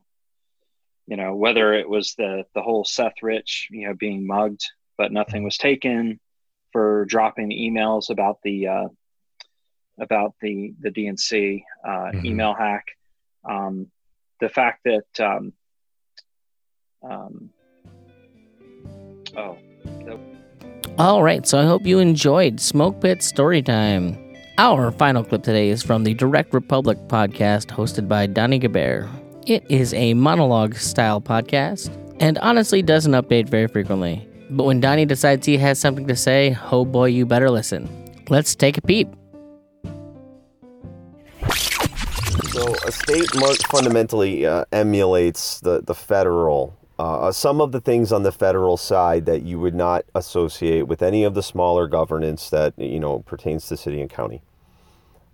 You 1.07 1.17
know, 1.17 1.35
whether 1.35 1.73
it 1.73 1.89
was 1.89 2.13
the 2.15 2.45
the 2.53 2.61
whole 2.61 2.85
Seth 2.85 3.21
Rich, 3.21 3.67
you 3.71 3.87
know, 3.87 3.93
being 3.93 4.25
mugged, 4.25 4.63
but 4.97 5.11
nothing 5.11 5.43
was 5.43 5.57
taken 5.57 6.19
for 6.71 7.05
dropping 7.05 7.49
emails 7.49 8.09
about 8.09 8.37
the 8.43 8.67
uh, 8.67 8.87
about 9.99 10.35
the 10.41 10.73
the 10.79 10.91
DNC 10.91 11.63
uh, 11.85 12.11
Mhm. 12.13 12.25
email 12.25 12.53
hack. 12.53 12.85
Um, 13.43 13.91
the 14.39 14.47
fact 14.49 14.85
that 14.85 15.19
um, 15.19 15.53
um, 17.03 17.49
oh 19.37 19.57
All 20.97 21.23
right, 21.23 21.45
so 21.45 21.59
I 21.59 21.65
hope 21.65 21.85
you 21.85 21.99
enjoyed 21.99 22.59
Smoke 22.59 23.01
Pit 23.01 23.19
Storytime. 23.19 24.19
Our 24.57 24.91
final 24.91 25.23
clip 25.23 25.43
today 25.43 25.69
is 25.69 25.81
from 25.81 26.03
the 26.03 26.13
Direct 26.13 26.53
Republic 26.53 26.97
podcast 27.07 27.67
hosted 27.67 28.07
by 28.07 28.27
Donnie 28.27 28.59
Gabert. 28.59 29.09
It 29.47 29.65
is 29.69 29.93
a 29.95 30.13
monologue 30.13 30.75
style 30.75 31.19
podcast 31.19 31.89
and 32.19 32.37
honestly 32.37 32.81
doesn't 32.81 33.13
update 33.13 33.49
very 33.49 33.67
frequently. 33.67 34.27
But 34.51 34.65
when 34.65 34.79
Donnie 34.79 35.05
decides 35.05 35.45
he 35.45 35.57
has 35.57 35.79
something 35.79 36.07
to 36.07 36.15
say, 36.15 36.55
oh 36.71 36.85
boy, 36.85 37.05
you 37.05 37.25
better 37.25 37.49
listen. 37.49 37.89
Let's 38.29 38.55
take 38.55 38.77
a 38.77 38.81
peep. 38.81 39.09
So 42.51 42.73
a 42.85 42.91
state 42.91 43.35
mo- 43.35 43.55
fundamentally 43.71 44.45
uh, 44.45 44.65
emulates 44.71 45.59
the, 45.61 45.81
the 45.81 45.95
federal. 45.95 46.77
Uh, 46.99 47.31
some 47.31 47.59
of 47.59 47.71
the 47.71 47.81
things 47.81 48.11
on 48.11 48.23
the 48.23 48.31
federal 48.31 48.77
side 48.77 49.25
that 49.25 49.41
you 49.41 49.59
would 49.59 49.73
not 49.73 50.05
associate 50.13 50.87
with 50.87 51.01
any 51.01 51.23
of 51.23 51.33
the 51.33 51.41
smaller 51.41 51.87
governance 51.87 52.49
that 52.51 52.77
you 52.77 52.99
know 52.99 53.19
pertains 53.19 53.67
to 53.67 53.75
city 53.75 53.99
and 53.99 54.09
county. 54.09 54.43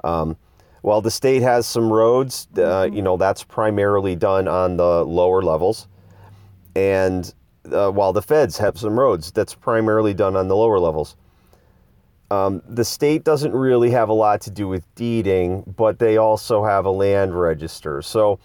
Um, 0.03 0.37
while 0.81 1.01
the 1.01 1.11
state 1.11 1.41
has 1.41 1.67
some 1.67 1.91
roads, 1.91 2.47
uh, 2.57 2.89
you 2.91 3.01
know 3.01 3.17
that's 3.17 3.43
primarily 3.43 4.15
done 4.15 4.47
on 4.47 4.77
the 4.77 5.05
lower 5.05 5.41
levels, 5.41 5.87
and 6.75 7.33
uh, 7.71 7.91
while 7.91 8.13
the 8.13 8.21
feds 8.21 8.57
have 8.57 8.77
some 8.77 8.97
roads, 8.97 9.31
that's 9.31 9.53
primarily 9.53 10.13
done 10.13 10.37
on 10.37 10.47
the 10.47 10.55
lower 10.55 10.79
levels. 10.79 11.17
Um, 12.31 12.61
the 12.67 12.85
state 12.85 13.23
doesn't 13.23 13.53
really 13.53 13.89
have 13.89 14.09
a 14.09 14.13
lot 14.13 14.41
to 14.41 14.51
do 14.51 14.67
with 14.67 14.83
deeding, 14.95 15.63
but 15.75 15.97
they 15.99 16.17
also 16.17 16.63
have 16.63 16.85
a 16.85 16.91
land 16.91 17.39
register. 17.39 18.01
So, 18.03 18.39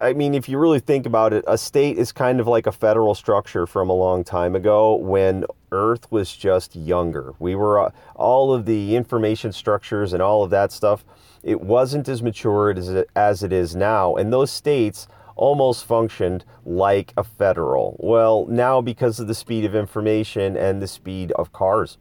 I- 0.00 0.12
mean, 0.12 0.34
if 0.34 0.48
you 0.48 0.58
really 0.58 0.80
think 0.80 1.06
about 1.06 1.32
it, 1.32 1.44
a 1.46 1.56
state 1.56 1.98
is 1.98 2.12
kind 2.12 2.40
of 2.40 2.46
like 2.46 2.66
a 2.66 2.72
federal 2.72 3.14
structure 3.14 3.66
from 3.66 3.88
a 3.88 3.94
long 3.94 4.24
time 4.24 4.54
ago 4.54 4.94
when 4.96 5.44
Earth 5.72 6.10
was 6.10 6.34
just 6.34 6.76
younger. 6.76 7.34
We 7.38 7.54
were 7.54 7.80
uh, 7.80 7.90
all 8.14 8.52
of 8.52 8.66
the 8.66 8.96
information 8.96 9.52
structures 9.52 10.12
and 10.12 10.22
all 10.22 10.42
of 10.42 10.50
that 10.50 10.72
stuff. 10.72 11.04
It 11.42 11.60
wasn't 11.60 12.08
as 12.08 12.22
mature 12.22 12.70
as 12.70 12.88
it, 12.88 13.10
as 13.14 13.42
it 13.42 13.52
is 13.52 13.76
now, 13.76 14.14
and 14.14 14.32
those 14.32 14.50
states 14.50 15.06
almost 15.36 15.84
functioned 15.84 16.44
like 16.64 17.12
a 17.16 17.24
federal. 17.24 17.96
Well, 17.98 18.46
now 18.48 18.80
because 18.80 19.18
of 19.18 19.26
the 19.26 19.34
speed 19.34 19.64
of 19.64 19.74
information 19.74 20.56
and 20.56 20.80
the 20.80 20.86
speed 20.86 21.32
of 21.32 21.52
cars, 21.52 21.98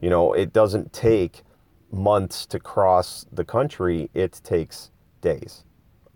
you 0.00 0.08
know, 0.08 0.32
it 0.32 0.52
doesn't 0.52 0.92
take 0.92 1.42
months 1.90 2.46
to 2.46 2.60
cross 2.60 3.26
the 3.32 3.44
country, 3.44 4.08
it 4.14 4.40
takes 4.44 4.90
days. 5.20 5.64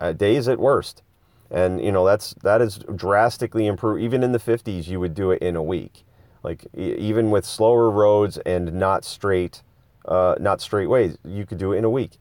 Uh, 0.00 0.12
days 0.12 0.48
at 0.48 0.58
worst. 0.58 1.02
and 1.50 1.80
you 1.84 1.92
know 1.92 2.04
that's 2.04 2.34
that 2.42 2.60
is 2.60 2.78
drastically 2.96 3.66
improved. 3.66 4.02
Even 4.02 4.22
in 4.22 4.32
the 4.32 4.38
50s, 4.38 4.88
you 4.88 4.98
would 5.00 5.14
do 5.14 5.30
it 5.30 5.42
in 5.42 5.56
a 5.56 5.62
week, 5.62 6.04
like 6.42 6.64
e- 6.76 6.94
even 6.96 7.30
with 7.30 7.44
slower 7.44 7.90
roads 7.90 8.38
and 8.38 8.72
not 8.74 9.04
straight, 9.04 9.62
uh, 10.06 10.34
not 10.40 10.60
straight 10.60 10.88
ways, 10.88 11.16
you 11.24 11.46
could 11.46 11.58
do 11.58 11.72
it 11.72 11.78
in 11.78 11.84
a 11.84 11.90
week. 11.90 12.12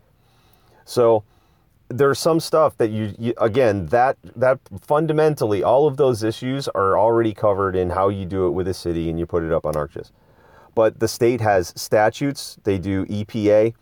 So 0.85 1.23
there's 1.89 2.19
some 2.19 2.39
stuff 2.39 2.77
that 2.77 2.89
you, 2.91 3.13
you 3.19 3.33
again 3.37 3.87
that 3.87 4.17
that 4.35 4.59
fundamentally 4.81 5.63
all 5.63 5.87
of 5.87 5.97
those 5.97 6.23
issues 6.23 6.67
are 6.69 6.97
already 6.97 7.33
covered 7.33 7.75
in 7.75 7.91
how 7.91 8.09
you 8.09 8.25
do 8.25 8.47
it 8.47 8.51
with 8.51 8.67
a 8.67 8.73
city 8.73 9.09
and 9.09 9.19
you 9.19 9.25
put 9.25 9.43
it 9.43 9.51
up 9.51 9.65
on 9.65 9.73
ArcGIS. 9.75 10.11
But 10.75 10.99
the 10.99 11.07
state 11.07 11.41
has 11.41 11.73
statutes. 11.75 12.57
They 12.63 12.77
do 12.79 13.05
EPA. 13.05 13.73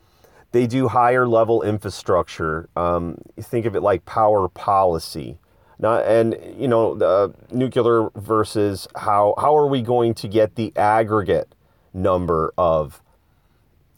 They 0.51 0.67
do 0.67 0.87
higher 0.87 1.27
level 1.27 1.61
infrastructure. 1.61 2.69
Um, 2.75 3.17
think 3.39 3.65
of 3.65 3.75
it 3.75 3.81
like 3.81 4.05
power 4.05 4.47
policy. 4.49 5.37
Not, 5.79 6.05
and 6.05 6.37
you 6.57 6.67
know 6.67 6.93
the 6.93 7.33
nuclear 7.51 8.09
versus 8.15 8.87
how 8.95 9.33
how 9.37 9.57
are 9.57 9.67
we 9.67 9.81
going 9.81 10.13
to 10.15 10.27
get 10.27 10.55
the 10.55 10.71
aggregate 10.75 11.55
number 11.93 12.53
of 12.57 13.01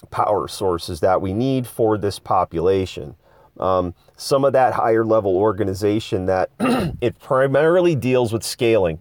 power 0.09 0.47
sources 0.47 1.01
that 1.01 1.21
we 1.21 1.33
need 1.33 1.67
for 1.67 1.97
this 1.97 2.19
population 2.19 3.15
um, 3.59 3.93
some 4.17 4.45
of 4.45 4.53
that 4.53 4.73
higher 4.73 5.05
level 5.05 5.35
organization 5.37 6.25
that 6.25 6.49
it 7.01 7.19
primarily 7.19 7.95
deals 7.95 8.33
with 8.33 8.43
scaling. 8.43 8.99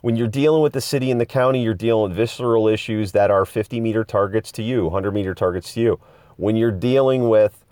When 0.00 0.16
you're 0.16 0.28
dealing 0.28 0.62
with 0.62 0.72
the 0.72 0.80
city 0.80 1.10
and 1.10 1.20
the 1.20 1.26
county, 1.26 1.62
you're 1.62 1.74
dealing 1.74 2.10
with 2.10 2.16
visceral 2.16 2.66
issues 2.66 3.12
that 3.12 3.30
are 3.30 3.44
50 3.44 3.80
meter 3.80 4.04
targets 4.04 4.50
to 4.52 4.62
you, 4.62 4.84
100 4.84 5.12
meter 5.12 5.34
targets 5.34 5.74
to 5.74 5.80
you. 5.80 6.00
When 6.42 6.56
you're 6.56 6.72
dealing 6.72 7.28
with 7.28 7.64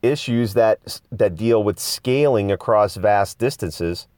issues 0.00 0.54
that 0.54 1.02
that 1.12 1.34
deal 1.34 1.62
with 1.62 1.78
scaling 1.78 2.50
across 2.50 2.96
vast 2.96 3.38
distances, 3.38 4.08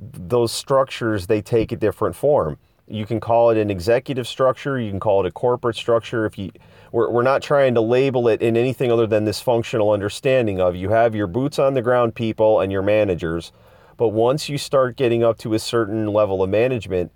those 0.00 0.50
structures 0.50 1.28
they 1.28 1.40
take 1.40 1.70
a 1.70 1.76
different 1.76 2.16
form. 2.16 2.58
You 2.88 3.06
can 3.06 3.20
call 3.20 3.50
it 3.50 3.58
an 3.58 3.70
executive 3.70 4.26
structure, 4.26 4.80
you 4.80 4.90
can 4.90 4.98
call 4.98 5.24
it 5.24 5.28
a 5.28 5.30
corporate 5.30 5.76
structure. 5.76 6.26
If 6.26 6.36
you 6.36 6.50
we're, 6.90 7.08
we're 7.10 7.22
not 7.22 7.42
trying 7.42 7.74
to 7.74 7.80
label 7.80 8.26
it 8.26 8.42
in 8.42 8.56
anything 8.56 8.90
other 8.90 9.06
than 9.06 9.24
this 9.24 9.40
functional 9.40 9.92
understanding 9.92 10.60
of 10.60 10.74
you 10.74 10.88
have 10.88 11.14
your 11.14 11.28
boots 11.28 11.60
on 11.60 11.74
the 11.74 11.82
ground 11.82 12.16
people 12.16 12.58
and 12.58 12.72
your 12.72 12.82
managers. 12.82 13.52
But 13.96 14.08
once 14.08 14.48
you 14.48 14.58
start 14.58 14.96
getting 14.96 15.22
up 15.22 15.38
to 15.38 15.54
a 15.54 15.60
certain 15.60 16.08
level 16.08 16.42
of 16.42 16.50
management, 16.50 17.12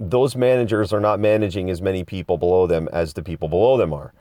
those 0.00 0.34
managers 0.34 0.94
are 0.94 1.00
not 1.00 1.20
managing 1.20 1.68
as 1.68 1.82
many 1.82 2.04
people 2.04 2.38
below 2.38 2.66
them 2.66 2.88
as 2.90 3.12
the 3.12 3.22
people 3.22 3.48
below 3.48 3.76
them 3.76 3.92
are. 3.92 4.14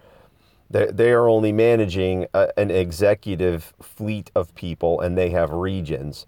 They, 0.70 0.88
they 0.88 1.12
are 1.12 1.28
only 1.28 1.52
managing 1.52 2.28
a, 2.34 2.50
an 2.58 2.72
executive 2.72 3.74
fleet 3.82 4.32
of 4.36 4.54
people 4.56 5.00
and 5.02 5.18
they 5.18 5.30
have 5.30 5.52
regions. 5.52 6.26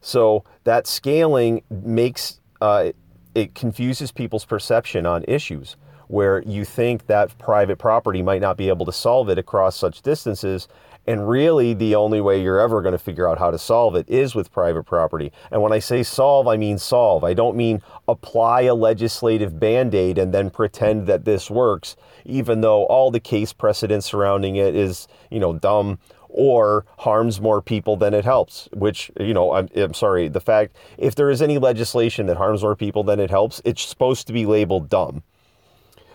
So 0.00 0.44
that 0.64 0.86
scaling 0.86 1.62
makes 1.70 2.40
uh, 2.60 2.92
it 3.34 3.54
confuses 3.54 4.12
people's 4.12 4.44
perception 4.44 5.06
on 5.06 5.24
issues 5.28 5.76
where 6.08 6.42
you 6.42 6.64
think 6.64 7.06
that 7.06 7.36
private 7.38 7.78
property 7.78 8.20
might 8.20 8.40
not 8.40 8.56
be 8.56 8.68
able 8.68 8.84
to 8.84 8.92
solve 8.92 9.28
it 9.28 9.38
across 9.38 9.76
such 9.76 10.02
distances. 10.02 10.66
And 11.10 11.28
really, 11.28 11.74
the 11.74 11.96
only 11.96 12.20
way 12.20 12.40
you're 12.40 12.60
ever 12.60 12.80
going 12.82 12.92
to 12.92 12.98
figure 12.98 13.28
out 13.28 13.40
how 13.40 13.50
to 13.50 13.58
solve 13.58 13.96
it 13.96 14.08
is 14.08 14.36
with 14.36 14.52
private 14.52 14.84
property. 14.84 15.32
And 15.50 15.60
when 15.60 15.72
I 15.72 15.80
say 15.80 16.04
solve, 16.04 16.46
I 16.46 16.56
mean 16.56 16.78
solve. 16.78 17.24
I 17.24 17.34
don't 17.34 17.56
mean 17.56 17.82
apply 18.06 18.60
a 18.60 18.76
legislative 18.76 19.58
band 19.58 19.92
aid 19.92 20.18
and 20.18 20.32
then 20.32 20.50
pretend 20.50 21.08
that 21.08 21.24
this 21.24 21.50
works, 21.50 21.96
even 22.24 22.60
though 22.60 22.84
all 22.84 23.10
the 23.10 23.18
case 23.18 23.52
precedent 23.52 24.04
surrounding 24.04 24.54
it 24.54 24.76
is, 24.76 25.08
you 25.32 25.40
know, 25.40 25.52
dumb 25.52 25.98
or 26.28 26.86
harms 26.98 27.40
more 27.40 27.60
people 27.60 27.96
than 27.96 28.14
it 28.14 28.24
helps, 28.24 28.68
which, 28.72 29.10
you 29.18 29.34
know, 29.34 29.52
I'm, 29.54 29.68
I'm 29.74 29.94
sorry, 29.94 30.28
the 30.28 30.40
fact, 30.40 30.76
if 30.96 31.16
there 31.16 31.28
is 31.28 31.42
any 31.42 31.58
legislation 31.58 32.26
that 32.26 32.36
harms 32.36 32.62
more 32.62 32.76
people 32.76 33.02
than 33.02 33.18
it 33.18 33.30
helps, 33.30 33.60
it's 33.64 33.84
supposed 33.84 34.28
to 34.28 34.32
be 34.32 34.46
labeled 34.46 34.88
dumb. 34.88 35.24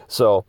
So 0.07 0.45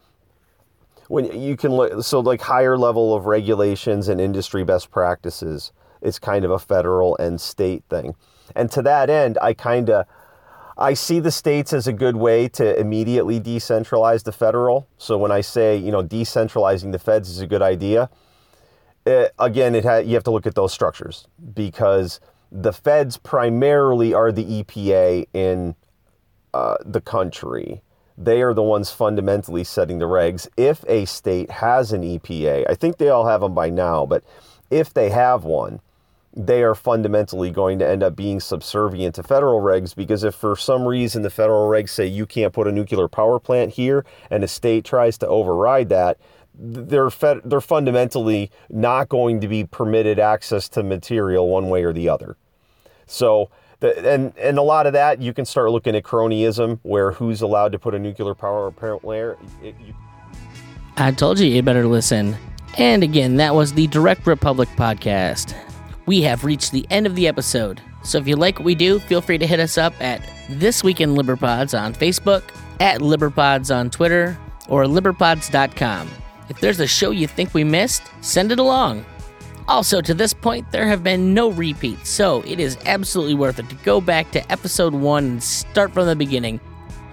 when 1.09 1.41
you 1.41 1.57
can 1.57 1.73
look, 1.73 2.03
so 2.03 2.21
like 2.21 2.41
higher 2.41 2.77
level 2.77 3.15
of 3.15 3.27
regulations 3.27 4.09
and 4.09 4.21
industry 4.21 4.65
best 4.65 4.91
practices, 4.91 5.73
it's 6.03 6.19
kind 6.19 6.45
of 6.45 6.51
a 6.51 6.59
federal 6.59 7.17
and 7.17 7.41
state 7.41 7.85
thing. 7.89 8.15
And 8.55 8.71
to 8.73 8.83
that 8.83 9.11
end, 9.11 9.39
I 9.41 9.55
kind 9.55 9.91
of 9.91 10.07
I 10.79 10.93
see 10.93 11.21
the 11.21 11.31
states 11.31 11.73
as 11.73 11.87
a 11.87 11.93
good 11.93 12.17
way 12.17 12.49
to 12.49 12.79
immediately 12.79 13.41
decentralize 13.41 14.25
the 14.25 14.33
federal. 14.33 14.87
So 14.99 15.17
when 15.17 15.33
I 15.33 15.41
say, 15.41 15.77
you 15.77 15.91
know, 15.91 16.03
decentralizing 16.03 16.93
the 16.93 16.99
feds 16.99 17.31
is 17.31 17.41
a 17.41 17.47
good 17.47 17.63
idea, 17.63 18.11
it, 19.07 19.33
again, 19.39 19.75
it 19.75 19.85
ha- 19.85 19.99
you 19.99 20.15
have 20.15 20.25
to 20.25 20.31
look 20.31 20.47
at 20.47 20.55
those 20.55 20.75
structures 20.75 21.27
because 21.55 22.21
the 22.53 22.75
feds 22.75 23.17
primarily 23.17 24.13
are 24.13 24.31
the 24.31 24.63
EPA 24.63 25.27
in 25.33 25.75
uh, 26.53 26.77
the 26.85 27.01
country 27.01 27.81
they 28.19 28.43
are 28.43 28.55
the 28.55 28.63
ones 28.63 28.91
fundamentally 28.91 29.65
setting 29.65 29.99
the 29.99 30.07
regs. 30.07 30.49
If 30.57 30.85
a 30.89 31.05
state 31.05 31.51
has 31.51 31.93
an 31.93 32.03
EPA, 32.03 32.65
I 32.69 32.75
think 32.75 32.97
they 32.97 33.09
all 33.09 33.27
have 33.27 33.41
them 33.41 33.55
by 33.55 33.71
now, 33.71 34.07
but 34.07 34.25
if 34.71 34.93
they 34.93 35.11
have 35.11 35.45
one, 35.45 35.81
they 36.35 36.63
are 36.63 36.75
fundamentally 36.75 37.51
going 37.51 37.79
to 37.79 37.89
end 37.89 38.03
up 38.03 38.15
being 38.15 38.41
subservient 38.41 39.15
to 39.15 39.23
federal 39.23 39.61
regs 39.61 39.97
because 39.97 40.23
if 40.23 40.35
for 40.35 40.55
some 40.55 40.85
reason 40.85 41.23
the 41.23 41.31
federal 41.31 41.69
regs 41.69 41.89
say 41.89 42.07
you 42.07 42.27
can't 42.27 42.53
put 42.53 42.67
a 42.67 42.73
nuclear 42.73 43.09
power 43.09 43.39
plant 43.41 43.73
here 43.73 44.05
and 44.31 44.45
a 44.45 44.49
state 44.49 44.85
tries 44.85 45.17
to 45.19 45.27
override 45.27 45.89
that, 45.89 46.19
they're 46.55 47.11
fed, 47.11 47.41
they're 47.45 47.61
fundamentally 47.61 48.51
not 48.69 49.09
going 49.09 49.41
to 49.41 49.49
be 49.49 49.65
permitted 49.65 50.19
access 50.19 50.69
to 50.71 50.83
material 50.83 51.49
one 51.49 51.71
way 51.71 51.85
or 51.85 51.93
the 51.93 52.09
other. 52.09 52.37
So 53.07 53.51
the, 53.81 54.13
and 54.13 54.33
and 54.39 54.59
a 54.59 54.63
lot 54.63 54.87
of 54.87 54.93
that 54.95 55.21
you 55.21 55.33
can 55.33 55.45
start 55.45 55.71
looking 55.71 55.95
at 55.95 56.03
cronyism, 56.03 56.79
where 56.83 57.13
who's 57.13 57.43
allowed 57.43 57.73
to 57.73 57.79
put 57.79 57.95
a 57.95 57.99
nuclear 57.99 58.35
power 58.35 58.71
plant 58.71 59.03
there. 59.03 59.37
It, 59.63 59.75
you... 59.85 59.95
I 60.97 61.11
told 61.13 61.39
you 61.39 61.47
you 61.47 61.63
better 61.63 61.87
listen. 61.87 62.37
And 62.79 63.03
again, 63.03 63.37
that 63.37 63.55
was 63.55 63.73
the 63.73 63.87
Direct 63.87 64.27
Republic 64.27 64.69
podcast. 64.77 65.55
We 66.07 66.23
have 66.23 66.45
reached 66.45 66.73
the 66.73 66.87
end 66.91 67.07
of 67.07 67.15
the 67.15 67.27
episode. 67.27 67.81
So 68.05 68.19
if 68.19 68.29
you 68.29 68.37
like 68.37 68.59
what 68.59 68.65
we 68.67 68.75
do, 68.75 68.99
feel 69.01 69.21
free 69.21 69.39
to 69.39 69.47
hit 69.47 69.61
us 69.61 69.77
up 69.77 69.93
at 70.01 70.23
This 70.49 70.85
Week 70.85 71.01
in 71.01 71.15
Liberpods 71.15 71.79
on 71.79 71.95
Facebook, 71.95 72.43
at 72.79 73.01
Liberpods 73.01 73.75
on 73.75 73.91
Twitter, 73.91 74.39
or 74.69 74.85
liberpods.com. 74.85 76.09
If 76.49 76.61
there's 76.61 76.79
a 76.81 76.87
show 76.87 77.11
you 77.11 77.27
think 77.27 77.55
we 77.55 77.65
missed, 77.65 78.03
send 78.21 78.53
it 78.53 78.59
along. 78.59 79.05
Also, 79.69 80.01
to 80.01 80.15
this 80.15 80.33
point, 80.33 80.71
there 80.71 80.87
have 80.87 81.03
been 81.03 81.35
no 81.35 81.51
repeats, 81.51 82.09
so 82.09 82.43
it 82.47 82.61
is 82.61 82.79
absolutely 82.87 83.35
worth 83.35 83.59
it 83.59 83.69
to 83.69 83.75
go 83.77 84.01
back 84.01 84.31
to 84.31 84.53
episode 84.53 84.95
1 84.95 85.25
and 85.25 85.43
start 85.43 85.93
from 85.93 86.07
the 86.07 86.15
beginning. 86.15 86.61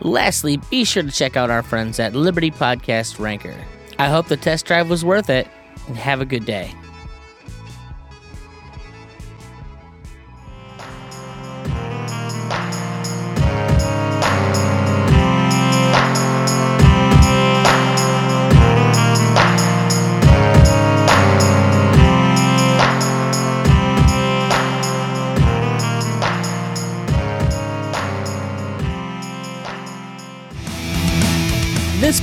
Lastly, 0.02 0.58
be 0.70 0.84
sure 0.84 1.04
to 1.04 1.12
check 1.12 1.36
out 1.36 1.50
our 1.50 1.64
friends 1.64 2.00
at 2.00 2.14
Liberty 2.14 2.52
Podcast 2.52 3.20
Ranker. 3.20 3.56
I 3.98 4.10
hope 4.10 4.28
the 4.28 4.38
test 4.38 4.66
drive 4.66 4.90
was 4.90 5.04
worth 5.04 5.30
it, 5.30 5.48
and 5.88 5.98
have 5.98 6.22
a 6.22 6.26
good 6.26 6.46
day. 6.46 6.72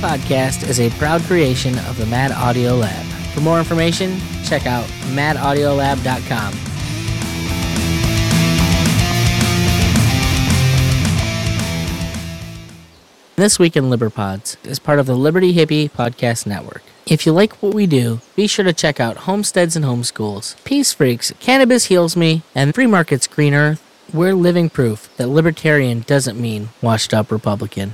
Podcast 0.01 0.67
is 0.67 0.79
a 0.79 0.89
proud 0.91 1.21
creation 1.21 1.77
of 1.79 1.95
the 1.97 2.07
Mad 2.07 2.31
Audio 2.31 2.75
Lab. 2.75 3.05
For 3.33 3.41
more 3.41 3.59
information, 3.59 4.17
check 4.43 4.65
out 4.65 4.85
madaudiolab.com. 5.13 6.53
This 13.35 13.57
Week 13.57 13.75
in 13.77 13.85
Liberpods 13.85 14.57
is 14.65 14.79
part 14.79 14.99
of 14.99 15.05
the 15.05 15.15
Liberty 15.15 15.53
Hippie 15.53 15.89
Podcast 15.89 16.45
Network. 16.45 16.83
If 17.05 17.25
you 17.25 17.31
like 17.31 17.53
what 17.61 17.73
we 17.73 17.87
do, 17.87 18.21
be 18.35 18.47
sure 18.47 18.65
to 18.65 18.73
check 18.73 18.99
out 18.99 19.17
Homesteads 19.17 19.75
and 19.75 19.85
Homeschools, 19.85 20.61
Peace 20.63 20.93
Freaks, 20.93 21.31
Cannabis 21.39 21.85
Heals 21.85 22.15
Me, 22.15 22.41
and 22.53 22.73
Free 22.73 22.87
Markets 22.87 23.27
Green 23.27 23.53
Earth. 23.53 23.83
We're 24.13 24.35
living 24.35 24.69
proof 24.69 25.15
that 25.17 25.29
libertarian 25.29 26.01
doesn't 26.01 26.39
mean 26.39 26.69
washed 26.81 27.13
up 27.13 27.31
Republican. 27.31 27.93